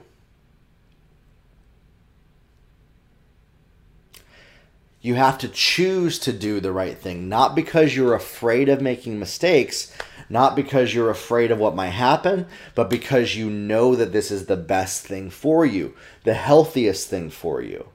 [5.01, 9.19] You have to choose to do the right thing, not because you're afraid of making
[9.19, 9.95] mistakes,
[10.29, 14.45] not because you're afraid of what might happen, but because you know that this is
[14.45, 15.93] the best thing for you,
[16.23, 17.89] the healthiest thing for you.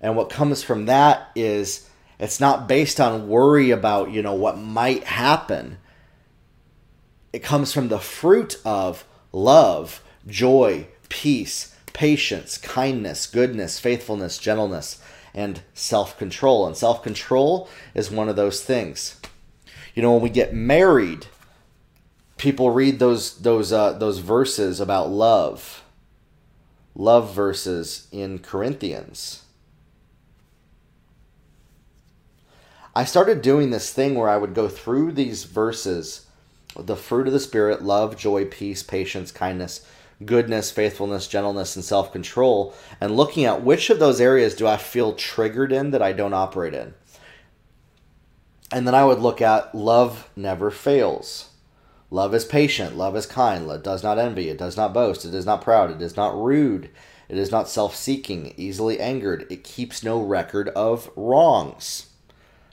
[0.00, 1.88] And what comes from that is
[2.18, 5.78] it's not based on worry about, you know, what might happen.
[7.32, 15.00] It comes from the fruit of love, joy, peace, patience, kindness, goodness, faithfulness, gentleness,
[15.38, 16.66] and self control.
[16.66, 19.20] And self control is one of those things.
[19.94, 21.26] You know, when we get married,
[22.36, 25.84] people read those those uh, those verses about love,
[26.96, 29.44] love verses in Corinthians,
[32.96, 36.26] I started doing this thing where I would go through these verses
[36.76, 39.86] the fruit of the Spirit, love, joy, peace, patience, kindness,
[40.24, 44.76] goodness, faithfulness, gentleness, and self control, and looking at which of those areas do I
[44.76, 46.94] feel triggered in that I don't operate in.
[48.72, 51.50] And then I would look at love never fails.
[52.10, 55.34] Love is patient, love is kind, it does not envy, it does not boast, it
[55.34, 56.88] is not proud, it is not rude,
[57.28, 62.06] it is not self seeking, easily angered, it keeps no record of wrongs.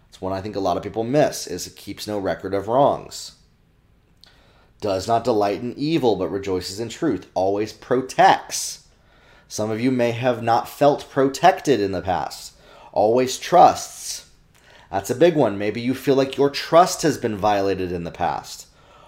[0.08, 2.70] It's one I think a lot of people miss is it keeps no record of
[2.70, 3.35] wrongs.
[4.82, 8.88] Does not delight in evil but rejoices in truth, always protects.
[9.48, 12.54] Some of you may have not felt protected in the past.
[12.92, 14.30] Always trusts.
[14.92, 15.58] That's a big one.
[15.58, 18.66] Maybe you feel like your trust has been violated in the past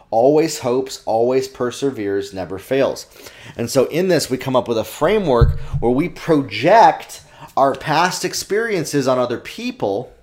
[0.09, 3.07] always hopes, always perseveres, never fails.
[3.55, 7.23] And so in this, we come up with a framework where we project
[7.55, 10.13] our past experiences on other people,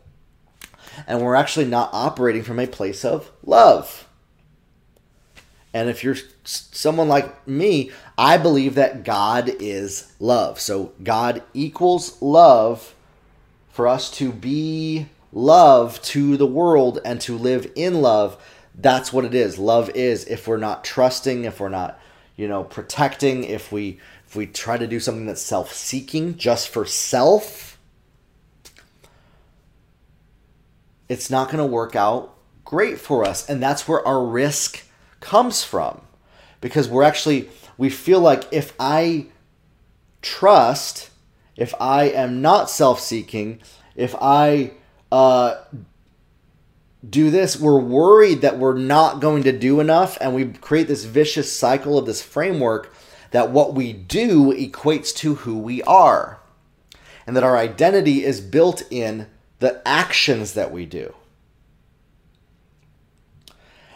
[1.07, 4.09] and we're actually not operating from a place of love.
[5.75, 10.61] And if you're someone like me, I believe that God is love.
[10.61, 12.95] So God equals love
[13.71, 18.41] for us to be love to the world and to live in love
[18.77, 19.59] that's what it is.
[19.59, 21.99] Love is if we're not trusting, if we're not,
[22.37, 26.85] you know, protecting, if we if we try to do something that's self-seeking just for
[26.85, 27.79] self,
[31.09, 33.49] it's not going to work out great for us.
[33.49, 34.85] And that's where our risk
[35.25, 36.03] comes from.
[36.61, 39.27] Because we're actually we feel like if I
[40.23, 41.11] trust,
[41.57, 43.61] if I am not self-seeking,
[43.97, 44.73] if I
[45.13, 45.57] uh,
[47.09, 51.05] do this, we're worried that we're not going to do enough, and we create this
[51.05, 52.95] vicious cycle of this framework
[53.31, 56.41] that what we do equates to who we are,
[57.27, 59.27] and that our identity is built in
[59.59, 61.15] the actions that we do.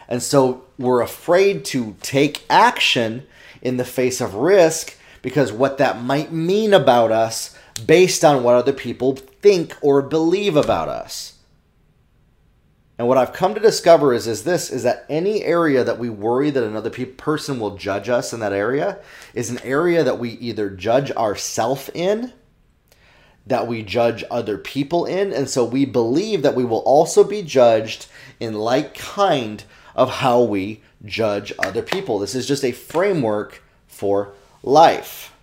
[0.09, 3.27] And so we're afraid to take action
[3.61, 7.55] in the face of risk because what that might mean about us
[7.85, 11.35] based on what other people think or believe about us.
[12.97, 16.09] And what I've come to discover is is this is that any area that we
[16.09, 18.99] worry that another pe- person will judge us in that area
[19.33, 22.33] is an area that we either judge ourself in
[23.47, 27.41] that we judge other people in and so we believe that we will also be
[27.41, 28.07] judged
[28.41, 29.63] in like kind
[29.95, 32.19] of how we judge other people.
[32.19, 34.33] This is just a framework for
[34.63, 35.33] life.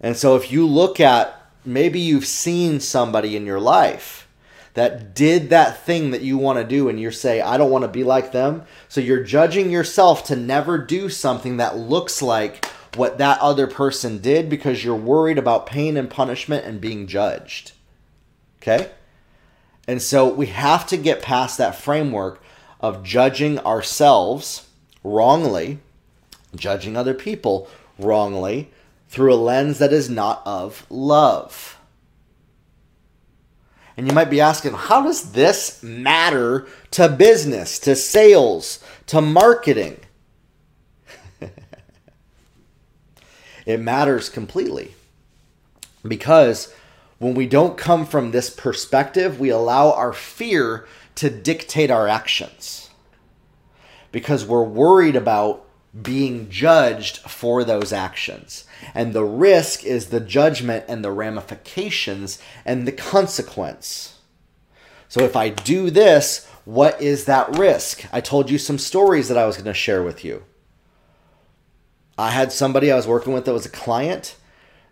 [0.00, 4.28] And so if you look at maybe you've seen somebody in your life
[4.74, 7.82] that did that thing that you want to do and you say i don't want
[7.82, 12.66] to be like them so you're judging yourself to never do something that looks like
[12.96, 17.72] what that other person did because you're worried about pain and punishment and being judged
[18.60, 18.90] okay
[19.88, 22.42] and so we have to get past that framework
[22.84, 24.68] of judging ourselves
[25.02, 25.78] wrongly
[26.54, 27.68] judging other people
[27.98, 28.70] wrongly
[29.08, 31.78] through a lens that is not of love
[33.96, 40.00] and you might be asking, how does this matter to business, to sales, to marketing?
[43.66, 44.94] it matters completely.
[46.06, 46.74] Because
[47.18, 52.90] when we don't come from this perspective, we allow our fear to dictate our actions.
[54.12, 55.64] Because we're worried about
[56.00, 58.64] being judged for those actions.
[58.94, 64.18] And the risk is the judgment and the ramifications and the consequence.
[65.08, 68.04] So if I do this, what is that risk?
[68.12, 70.44] I told you some stories that I was going to share with you.
[72.16, 74.36] I had somebody I was working with that was a client.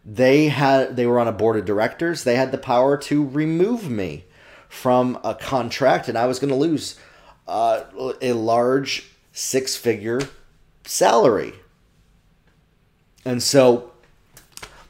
[0.04, 2.24] They had they were on a board of directors.
[2.24, 4.24] They had the power to remove me
[4.72, 6.98] from a contract and I was going to lose
[7.46, 7.82] uh,
[8.22, 10.22] a large six-figure
[10.86, 11.52] salary.
[13.22, 13.92] And so,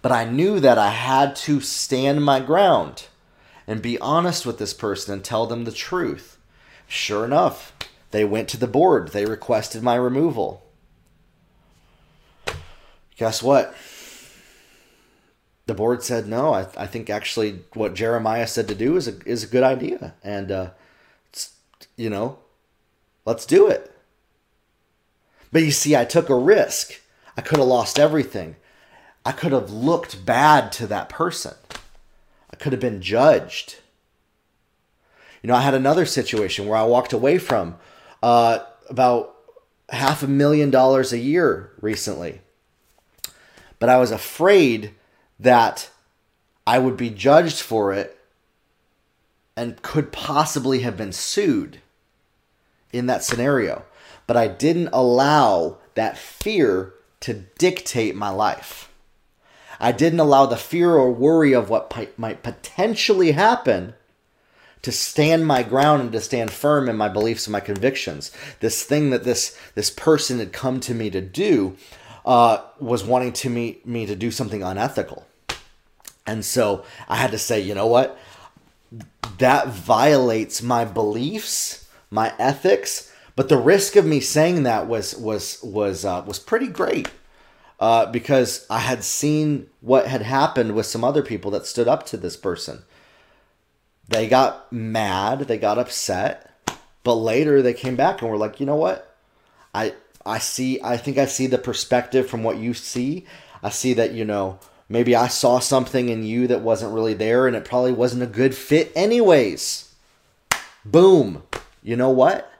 [0.01, 3.09] but I knew that I had to stand my ground
[3.67, 6.39] and be honest with this person and tell them the truth.
[6.87, 7.73] Sure enough,
[8.13, 9.09] they went to the board.
[9.09, 10.65] They requested my removal.
[13.17, 13.75] Guess what?
[15.67, 16.53] The board said no.
[16.53, 20.15] I, I think actually what Jeremiah said to do is a, is a good idea.
[20.25, 20.71] And, uh,
[21.97, 22.39] you know,
[23.25, 23.93] let's do it.
[25.53, 27.01] But you see, I took a risk.
[27.37, 28.57] I could have lost everything.
[29.25, 31.55] I could have looked bad to that person.
[32.51, 33.77] I could have been judged.
[35.43, 37.77] You know, I had another situation where I walked away from
[38.23, 39.37] uh, about
[39.91, 42.41] half a million dollars a year recently.
[43.79, 44.95] But I was afraid
[45.43, 45.91] that
[46.67, 48.19] I would be judged for it
[49.57, 51.81] and could possibly have been sued
[52.93, 53.85] in that scenario
[54.27, 58.91] but I didn't allow that fear to dictate my life.
[59.79, 63.95] I didn't allow the fear or worry of what might potentially happen
[64.83, 68.33] to stand my ground and to stand firm in my beliefs and my convictions.
[68.61, 71.77] This thing that this this person had come to me to do
[72.25, 75.27] uh, was wanting to me me to do something unethical,
[76.27, 78.19] and so I had to say, you know what,
[79.39, 83.13] that violates my beliefs, my ethics.
[83.35, 87.09] But the risk of me saying that was was was uh, was pretty great.
[87.81, 92.07] Uh, because I had seen what had happened with some other people that stood up
[92.07, 92.85] to this person
[94.13, 96.51] they got mad, they got upset,
[97.03, 99.17] but later they came back and were like, you know what?
[99.75, 99.95] I
[100.25, 103.27] I see I think I see the perspective from what you see.
[103.63, 104.59] I see that, you know,
[104.93, 108.27] maybe I saw something in you that wasn't really there and it probably wasn't a
[108.27, 109.91] good fit anyways.
[110.85, 111.45] Boom.
[111.83, 112.53] You know what?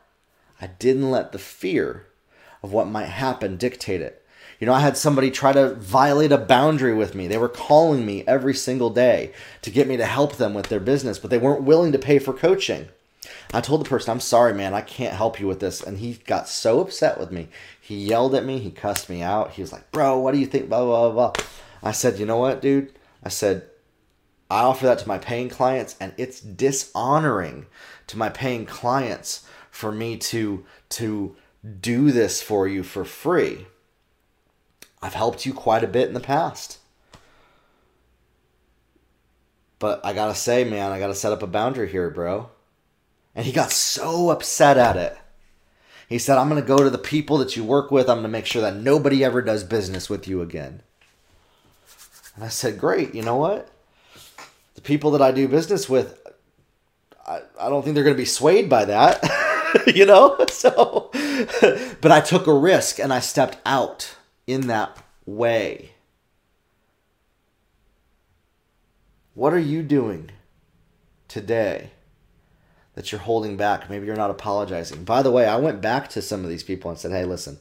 [0.59, 2.07] I didn't let the fear
[2.63, 4.25] of what might happen dictate it.
[4.59, 7.27] You know, I had somebody try to violate a boundary with me.
[7.27, 10.81] They were calling me every single day to get me to help them with their
[10.81, 12.89] business, but they weren't willing to pay for coaching.
[13.53, 15.83] I told the person, I'm sorry, man, I can't help you with this.
[15.83, 17.49] And he got so upset with me.
[17.79, 19.51] He yelled at me, he cussed me out.
[19.51, 20.69] He was like, Bro, what do you think?
[20.69, 21.33] Blah, blah, blah.
[21.83, 22.93] I said, You know what, dude?
[23.23, 23.69] I said,
[24.51, 27.67] I offer that to my paying clients, and it's dishonoring
[28.09, 31.37] to my paying clients for me to to
[31.81, 33.67] do this for you for free.
[35.01, 36.79] I've helped you quite a bit in the past.
[39.79, 42.51] But I gotta say, man, I gotta set up a boundary here, bro.
[43.35, 45.17] And he got so upset at it.
[46.09, 48.47] He said, I'm gonna go to the people that you work with, I'm gonna make
[48.47, 50.83] sure that nobody ever does business with you again.
[52.35, 53.69] And I said, Great, you know what?
[54.75, 56.19] The people that I do business with,
[57.27, 59.23] I, I don't think they're gonna be swayed by that.
[59.95, 60.39] you know?
[60.53, 61.11] So
[62.01, 64.15] but I took a risk and I stepped out
[64.47, 65.93] in that way.
[69.35, 70.31] What are you doing
[71.27, 71.91] today
[72.95, 73.91] that you're holding back?
[73.91, 75.05] Maybe you're not apologizing.
[75.05, 77.59] By the way, I went back to some of these people and said, hey, listen,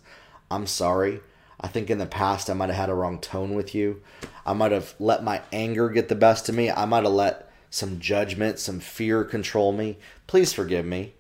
[0.52, 1.22] I'm sorry.
[1.62, 4.01] I think in the past I might have had a wrong tone with you.
[4.45, 6.72] I might have let my anger get the best of me.
[6.72, 9.97] I might have let some judgment, some fear control me.
[10.28, 11.14] Please forgive me.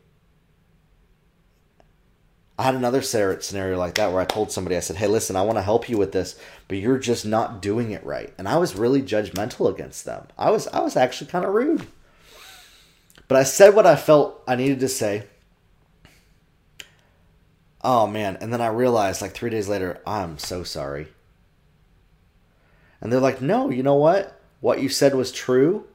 [2.57, 5.41] I had another scenario like that where I told somebody, I said, hey, listen, I
[5.41, 6.37] want to help you with this,
[6.67, 8.31] but you're just not doing it right.
[8.37, 10.27] And I was really judgmental against them.
[10.37, 11.87] I was, I was actually kind of rude.
[13.27, 15.23] But I said what I felt I needed to say.
[17.83, 18.37] Oh man.
[18.39, 21.07] And then I realized like three days later, I'm so sorry.
[22.99, 24.39] And they're like, no, you know what?
[24.59, 25.87] What you said was true.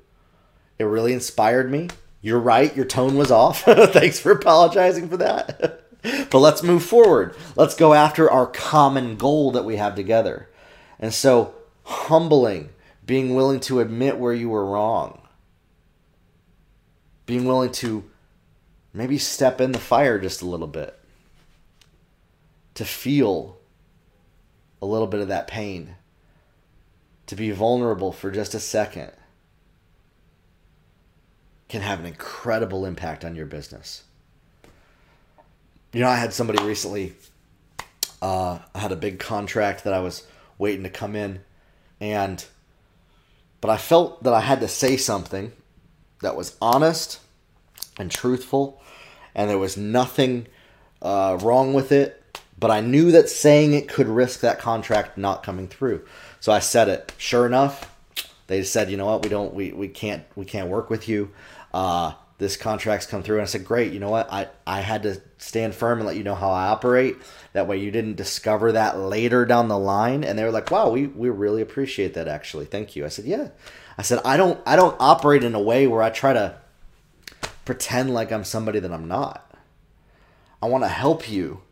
[0.79, 1.89] It really inspired me.
[2.21, 2.75] You're right.
[2.75, 3.63] Your tone was off.
[3.65, 5.85] Thanks for apologizing for that.
[6.31, 7.35] but let's move forward.
[7.55, 10.49] Let's go after our common goal that we have together.
[10.99, 12.71] And so, humbling,
[13.05, 15.23] being willing to admit where you were wrong,
[17.27, 18.05] being willing to
[18.93, 20.96] maybe step in the fire just a little bit,
[22.77, 23.59] to feel
[24.81, 25.97] a little bit of that pain,
[27.27, 29.13] to be vulnerable for just a second
[31.69, 34.05] can have an incredible impact on your business.
[35.93, 37.15] You know, I had somebody recently.
[38.23, 40.27] Uh, I had a big contract that I was
[40.59, 41.41] waiting to come in,
[42.01, 42.45] and
[43.61, 45.53] but I felt that I had to say something
[46.23, 47.21] that was honest
[47.99, 48.81] and truthful,
[49.35, 50.47] and there was nothing
[51.03, 52.23] uh, wrong with it.
[52.59, 56.07] But I knew that saying it could risk that contract not coming through,
[56.41, 57.13] so I said it.
[57.19, 57.95] Sure enough,
[58.47, 59.23] they said, "You know what?
[59.23, 59.53] We don't.
[59.53, 60.25] We, we can't.
[60.35, 61.31] We can't work with you."
[61.75, 64.31] Uh, this contract's come through and I said, Great, you know what?
[64.31, 67.17] I, I had to stand firm and let you know how I operate.
[67.55, 70.23] That way you didn't discover that later down the line.
[70.23, 72.67] And they were like, Wow, we, we really appreciate that actually.
[72.67, 73.05] Thank you.
[73.05, 73.49] I said, Yeah.
[73.99, 76.59] I said, I don't I don't operate in a way where I try to
[77.65, 79.55] pretend like I'm somebody that I'm not.
[80.63, 81.63] I want to help you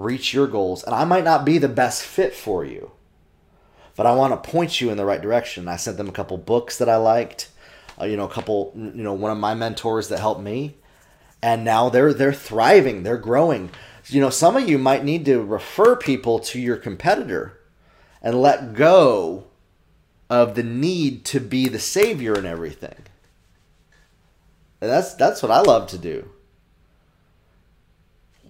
[0.00, 0.82] reach your goals.
[0.82, 2.92] And I might not be the best fit for you.
[3.96, 5.68] But I want to point you in the right direction.
[5.68, 7.50] I sent them a couple books that I liked
[8.00, 10.76] uh, you know, a couple, you know, one of my mentors that helped me,
[11.42, 13.70] and now they're they're thriving, they're growing.
[14.06, 17.60] You know, some of you might need to refer people to your competitor
[18.22, 19.44] and let go
[20.28, 23.06] of the need to be the savior and everything.
[24.80, 26.30] And that's that's what I love to do.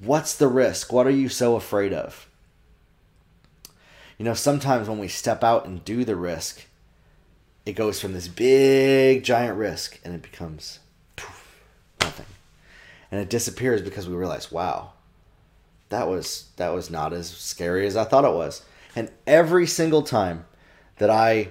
[0.01, 0.93] What's the risk?
[0.93, 2.29] What are you so afraid of?
[4.19, 6.67] You know, sometimes when we step out and do the risk,
[7.65, 10.81] it goes from this big giant risk and it becomes
[11.17, 11.63] poof,
[12.01, 12.27] nothing
[13.11, 14.93] and it disappears because we realize wow
[15.91, 18.63] that was that was not as scary as i thought it was
[18.97, 20.47] And every single time
[20.99, 21.51] that I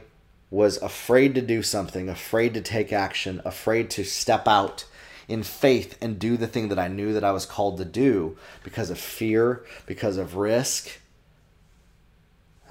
[0.51, 4.85] was afraid to do something, afraid to take action, afraid to step out
[5.29, 8.35] in faith and do the thing that I knew that I was called to do
[8.63, 10.99] because of fear, because of risk,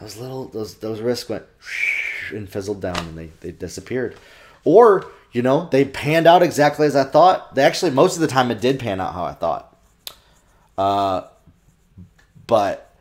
[0.01, 1.45] those little those those risks went
[2.31, 4.17] and fizzled down and they, they disappeared.
[4.65, 7.55] Or, you know, they panned out exactly as I thought.
[7.55, 9.77] They actually most of the time it did pan out how I thought.
[10.77, 11.23] Uh
[12.47, 12.93] but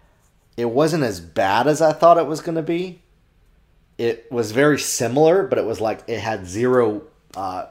[0.55, 3.01] it wasn't as bad as I thought it was gonna be.
[3.97, 7.01] It was very similar, but it was like it had zero
[7.35, 7.65] uh,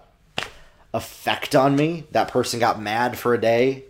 [0.96, 2.04] effect on me.
[2.12, 3.84] That person got mad for a day.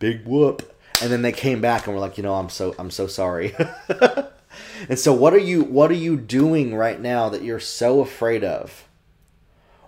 [0.00, 0.68] Big whoop.
[1.00, 3.54] And then they came back and were like, you know, I'm so I'm so sorry.
[4.88, 8.42] and so what are you what are you doing right now that you're so afraid
[8.42, 8.86] of?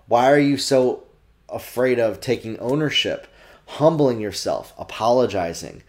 [0.07, 1.03] Why are you so
[1.49, 3.27] afraid of taking ownership,
[3.65, 5.83] humbling yourself, apologizing,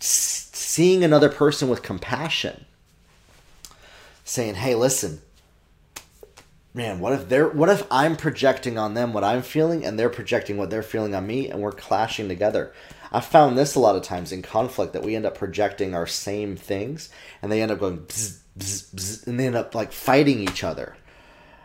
[0.00, 2.64] seeing another person with compassion?
[4.24, 5.20] Saying, "Hey, listen,
[6.78, 10.08] man, what if they're what if I'm projecting on them what I'm feeling and they're
[10.08, 12.72] projecting what they're feeling on me and we're clashing together?
[13.10, 16.06] I found this a lot of times in conflict that we end up projecting our
[16.06, 17.10] same things
[17.42, 20.62] and they end up going bzz, bzz, bzz, and they end up like fighting each
[20.62, 20.96] other.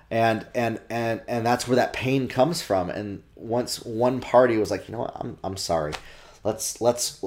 [0.09, 2.89] And and and and that's where that pain comes from.
[2.89, 5.93] And once one party was like, you know what, I'm I'm sorry.
[6.43, 7.23] Let's let's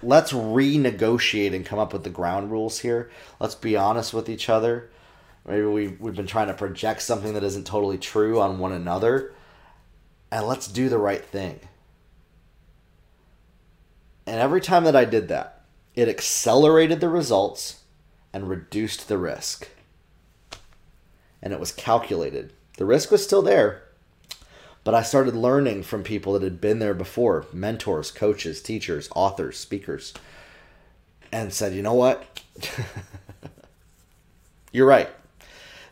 [0.00, 3.10] let's renegotiate and come up with the ground rules here.
[3.40, 4.90] Let's be honest with each other
[5.46, 9.32] Maybe we, we've been trying to project something that isn't totally true on one another.
[10.30, 11.60] And let's do the right thing.
[14.26, 15.62] And every time that I did that,
[15.94, 17.82] it accelerated the results
[18.32, 19.68] and reduced the risk.
[21.40, 22.52] And it was calculated.
[22.76, 23.84] The risk was still there,
[24.82, 29.56] but I started learning from people that had been there before mentors, coaches, teachers, authors,
[29.56, 30.12] speakers
[31.32, 32.40] and said, you know what?
[34.72, 35.08] You're right.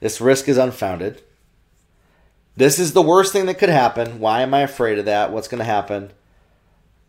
[0.05, 1.23] This risk is unfounded.
[2.59, 4.21] This is the worst thing that could happen.
[4.21, 5.33] Why am I afraid of that?
[5.33, 6.11] What's going to happen?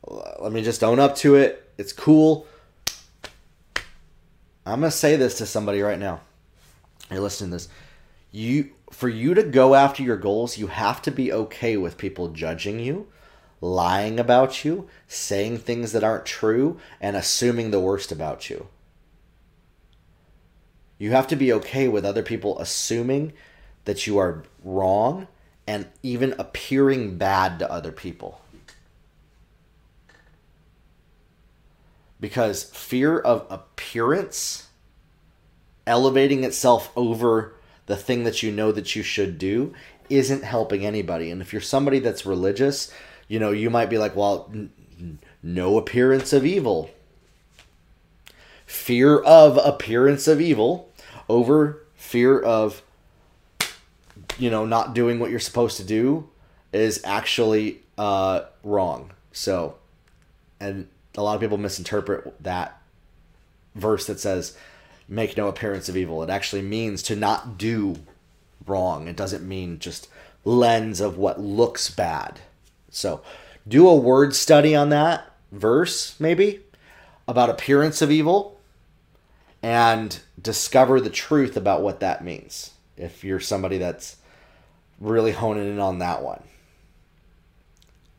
[0.07, 1.69] Let me just own up to it.
[1.77, 2.47] It's cool.
[4.65, 6.21] I'm going to say this to somebody right now.
[7.11, 7.67] You're listening to this.
[8.31, 12.29] You for you to go after your goals, you have to be okay with people
[12.29, 13.09] judging you,
[13.59, 18.69] lying about you, saying things that aren't true, and assuming the worst about you.
[20.97, 23.33] You have to be okay with other people assuming
[23.85, 25.27] that you are wrong
[25.67, 28.41] and even appearing bad to other people.
[32.19, 34.67] Because fear of appearance
[35.85, 39.73] elevating itself over the thing that you know that you should do
[40.09, 41.29] isn't helping anybody.
[41.29, 42.91] And if you're somebody that's religious,
[43.27, 46.89] you know, you might be like, well, n- no appearance of evil
[48.65, 50.91] fear of appearance of evil
[51.29, 52.81] over fear of
[54.37, 56.27] you know not doing what you're supposed to do
[56.73, 59.11] is actually uh, wrong.
[59.31, 59.75] So
[60.59, 62.81] and a lot of people misinterpret that
[63.73, 64.57] verse that says
[65.07, 66.23] make no appearance of evil.
[66.23, 67.97] It actually means to not do
[68.65, 69.07] wrong.
[69.07, 70.07] It doesn't mean just
[70.43, 72.39] lens of what looks bad.
[72.89, 73.21] So
[73.67, 76.61] do a word study on that verse maybe
[77.27, 78.54] about appearance of evil
[79.65, 84.17] and discover the truth about what that means if you're somebody that's
[84.99, 86.43] really honing in on that one.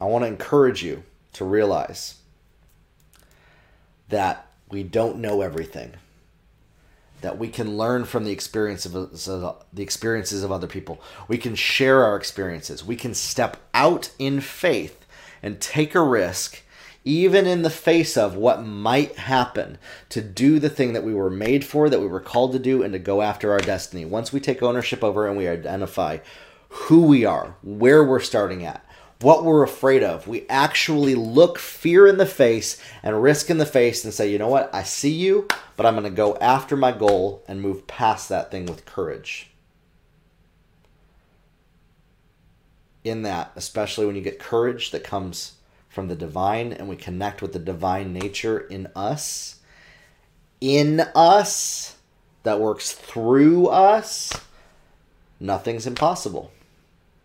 [0.00, 2.16] I want to encourage you to realize
[4.08, 5.92] that we don't know everything.
[7.20, 8.92] That we can learn from the experience of
[9.72, 11.00] the experiences of other people.
[11.28, 12.84] We can share our experiences.
[12.84, 15.06] We can step out in faith
[15.44, 16.62] and take a risk
[17.06, 19.78] even in the face of what might happen,
[20.08, 22.82] to do the thing that we were made for, that we were called to do,
[22.82, 24.04] and to go after our destiny.
[24.04, 26.18] Once we take ownership over and we identify
[26.68, 28.84] who we are, where we're starting at,
[29.20, 33.64] what we're afraid of, we actually look fear in the face and risk in the
[33.64, 35.46] face and say, you know what, I see you,
[35.76, 39.52] but I'm going to go after my goal and move past that thing with courage.
[43.04, 45.55] In that, especially when you get courage that comes
[45.96, 49.60] from the divine and we connect with the divine nature in us,
[50.60, 51.96] in us,
[52.42, 54.30] that works through us,
[55.40, 56.52] nothing's impossible.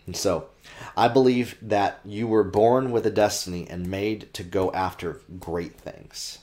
[0.05, 0.47] And so,
[0.95, 5.75] I believe that you were born with a destiny and made to go after great
[5.75, 6.39] things.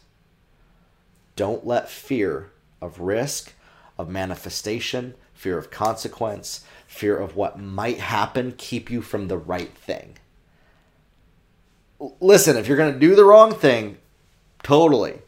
[1.35, 2.51] Don't let fear
[2.83, 3.55] of risk,
[3.97, 9.75] of manifestation, fear of consequence, fear of what might happen keep you from the right
[9.75, 10.19] thing
[12.21, 13.99] listen, if you're going to do the wrong thing,
[14.63, 15.21] totally.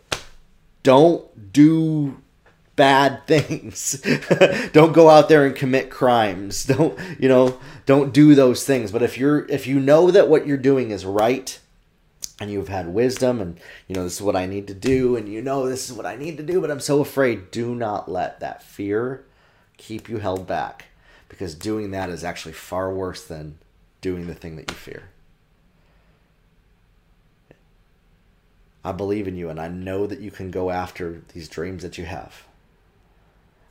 [0.83, 2.21] don't do
[2.77, 4.03] bad things.
[4.73, 6.65] don't go out there and commit crimes.
[6.71, 8.91] Don't, you know, don't do those things.
[8.93, 11.59] But if you're if you know that what you're doing is right
[12.41, 15.29] and you've had wisdom and you know this is what I need to do and
[15.29, 18.11] you know this is what I need to do but I'm so afraid, do not
[18.11, 19.25] let that fear
[19.77, 20.87] keep you held back
[21.29, 23.59] because doing that is actually far worse than
[24.01, 25.11] doing the thing that you fear.
[28.85, 31.99] I believe in you and I know that you can go after these dreams that
[31.99, 32.45] you have.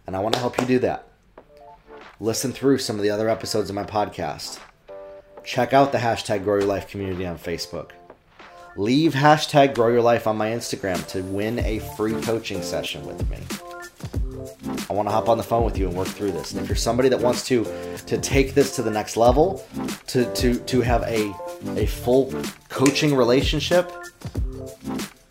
[0.05, 1.07] And I want to help you do that.
[2.19, 4.59] Listen through some of the other episodes of my podcast.
[5.43, 7.91] Check out the hashtag Grow Your Life community on Facebook.
[8.75, 13.27] Leave hashtag Grow Your Life on my Instagram to win a free coaching session with
[13.29, 13.37] me.
[14.89, 16.51] I want to hop on the phone with you and work through this.
[16.51, 17.65] And if you're somebody that wants to
[18.07, 19.65] to take this to the next level,
[20.07, 21.33] to to to have a
[21.77, 22.33] a full
[22.69, 23.91] coaching relationship,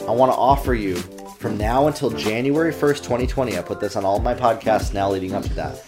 [0.09, 0.97] I want to offer you
[1.39, 3.59] from now until January 1st, 2020.
[3.59, 5.85] I put this on all my podcasts now leading up to that.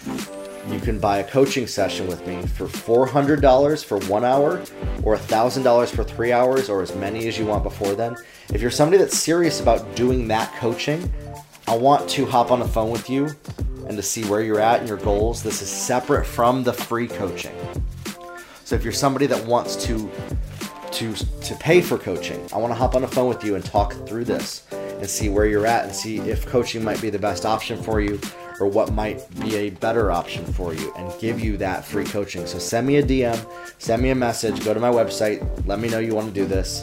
[0.69, 4.59] You can buy a coaching session with me for $400 for one hour
[5.05, 8.15] or $1,000 for three hours or as many as you want before then.
[8.53, 11.11] If you're somebody that's serious about doing that coaching,
[11.67, 13.31] I want to hop on the phone with you
[13.89, 15.43] and to see where you're at and your goals.
[15.43, 17.57] This is separate from the free coaching.
[18.65, 20.11] So if you're somebody that wants to
[20.93, 22.47] to to pay for coaching.
[22.53, 25.29] I want to hop on the phone with you and talk through this and see
[25.29, 28.21] where you're at and see if coaching might be the best option for you
[28.61, 32.47] or what might be a better option for you and give you that free coaching.
[32.47, 33.45] So send me a DM,
[33.79, 36.47] send me a message, go to my website, let me know you want to do
[36.47, 36.83] this.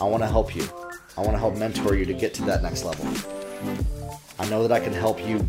[0.00, 0.68] I want to help you.
[1.16, 3.06] I want to help mentor you to get to that next level.
[4.38, 5.48] I know that I can help you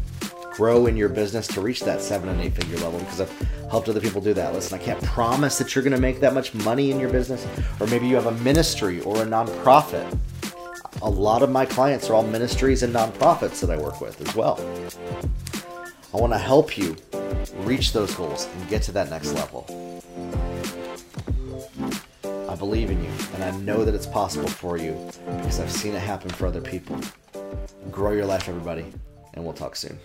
[0.58, 3.90] grow in your business to reach that seven and eight figure level because I've helped
[3.90, 4.56] other people do that.
[4.56, 7.46] Listen, I can't promise that you're going to make that much money in your business,
[7.80, 10.18] or maybe you have a ministry or a nonprofit.
[11.04, 14.36] A lot of my clients are all ministries and nonprofits that I work with as
[14.36, 14.60] well.
[16.12, 16.96] I want to help you
[17.58, 20.02] reach those goals and get to that next level.
[22.50, 24.94] I believe in you, and I know that it's possible for you
[25.28, 27.00] because I've seen it happen for other people.
[27.92, 28.92] Grow your life, everybody,
[29.36, 30.00] and we'll talk soon.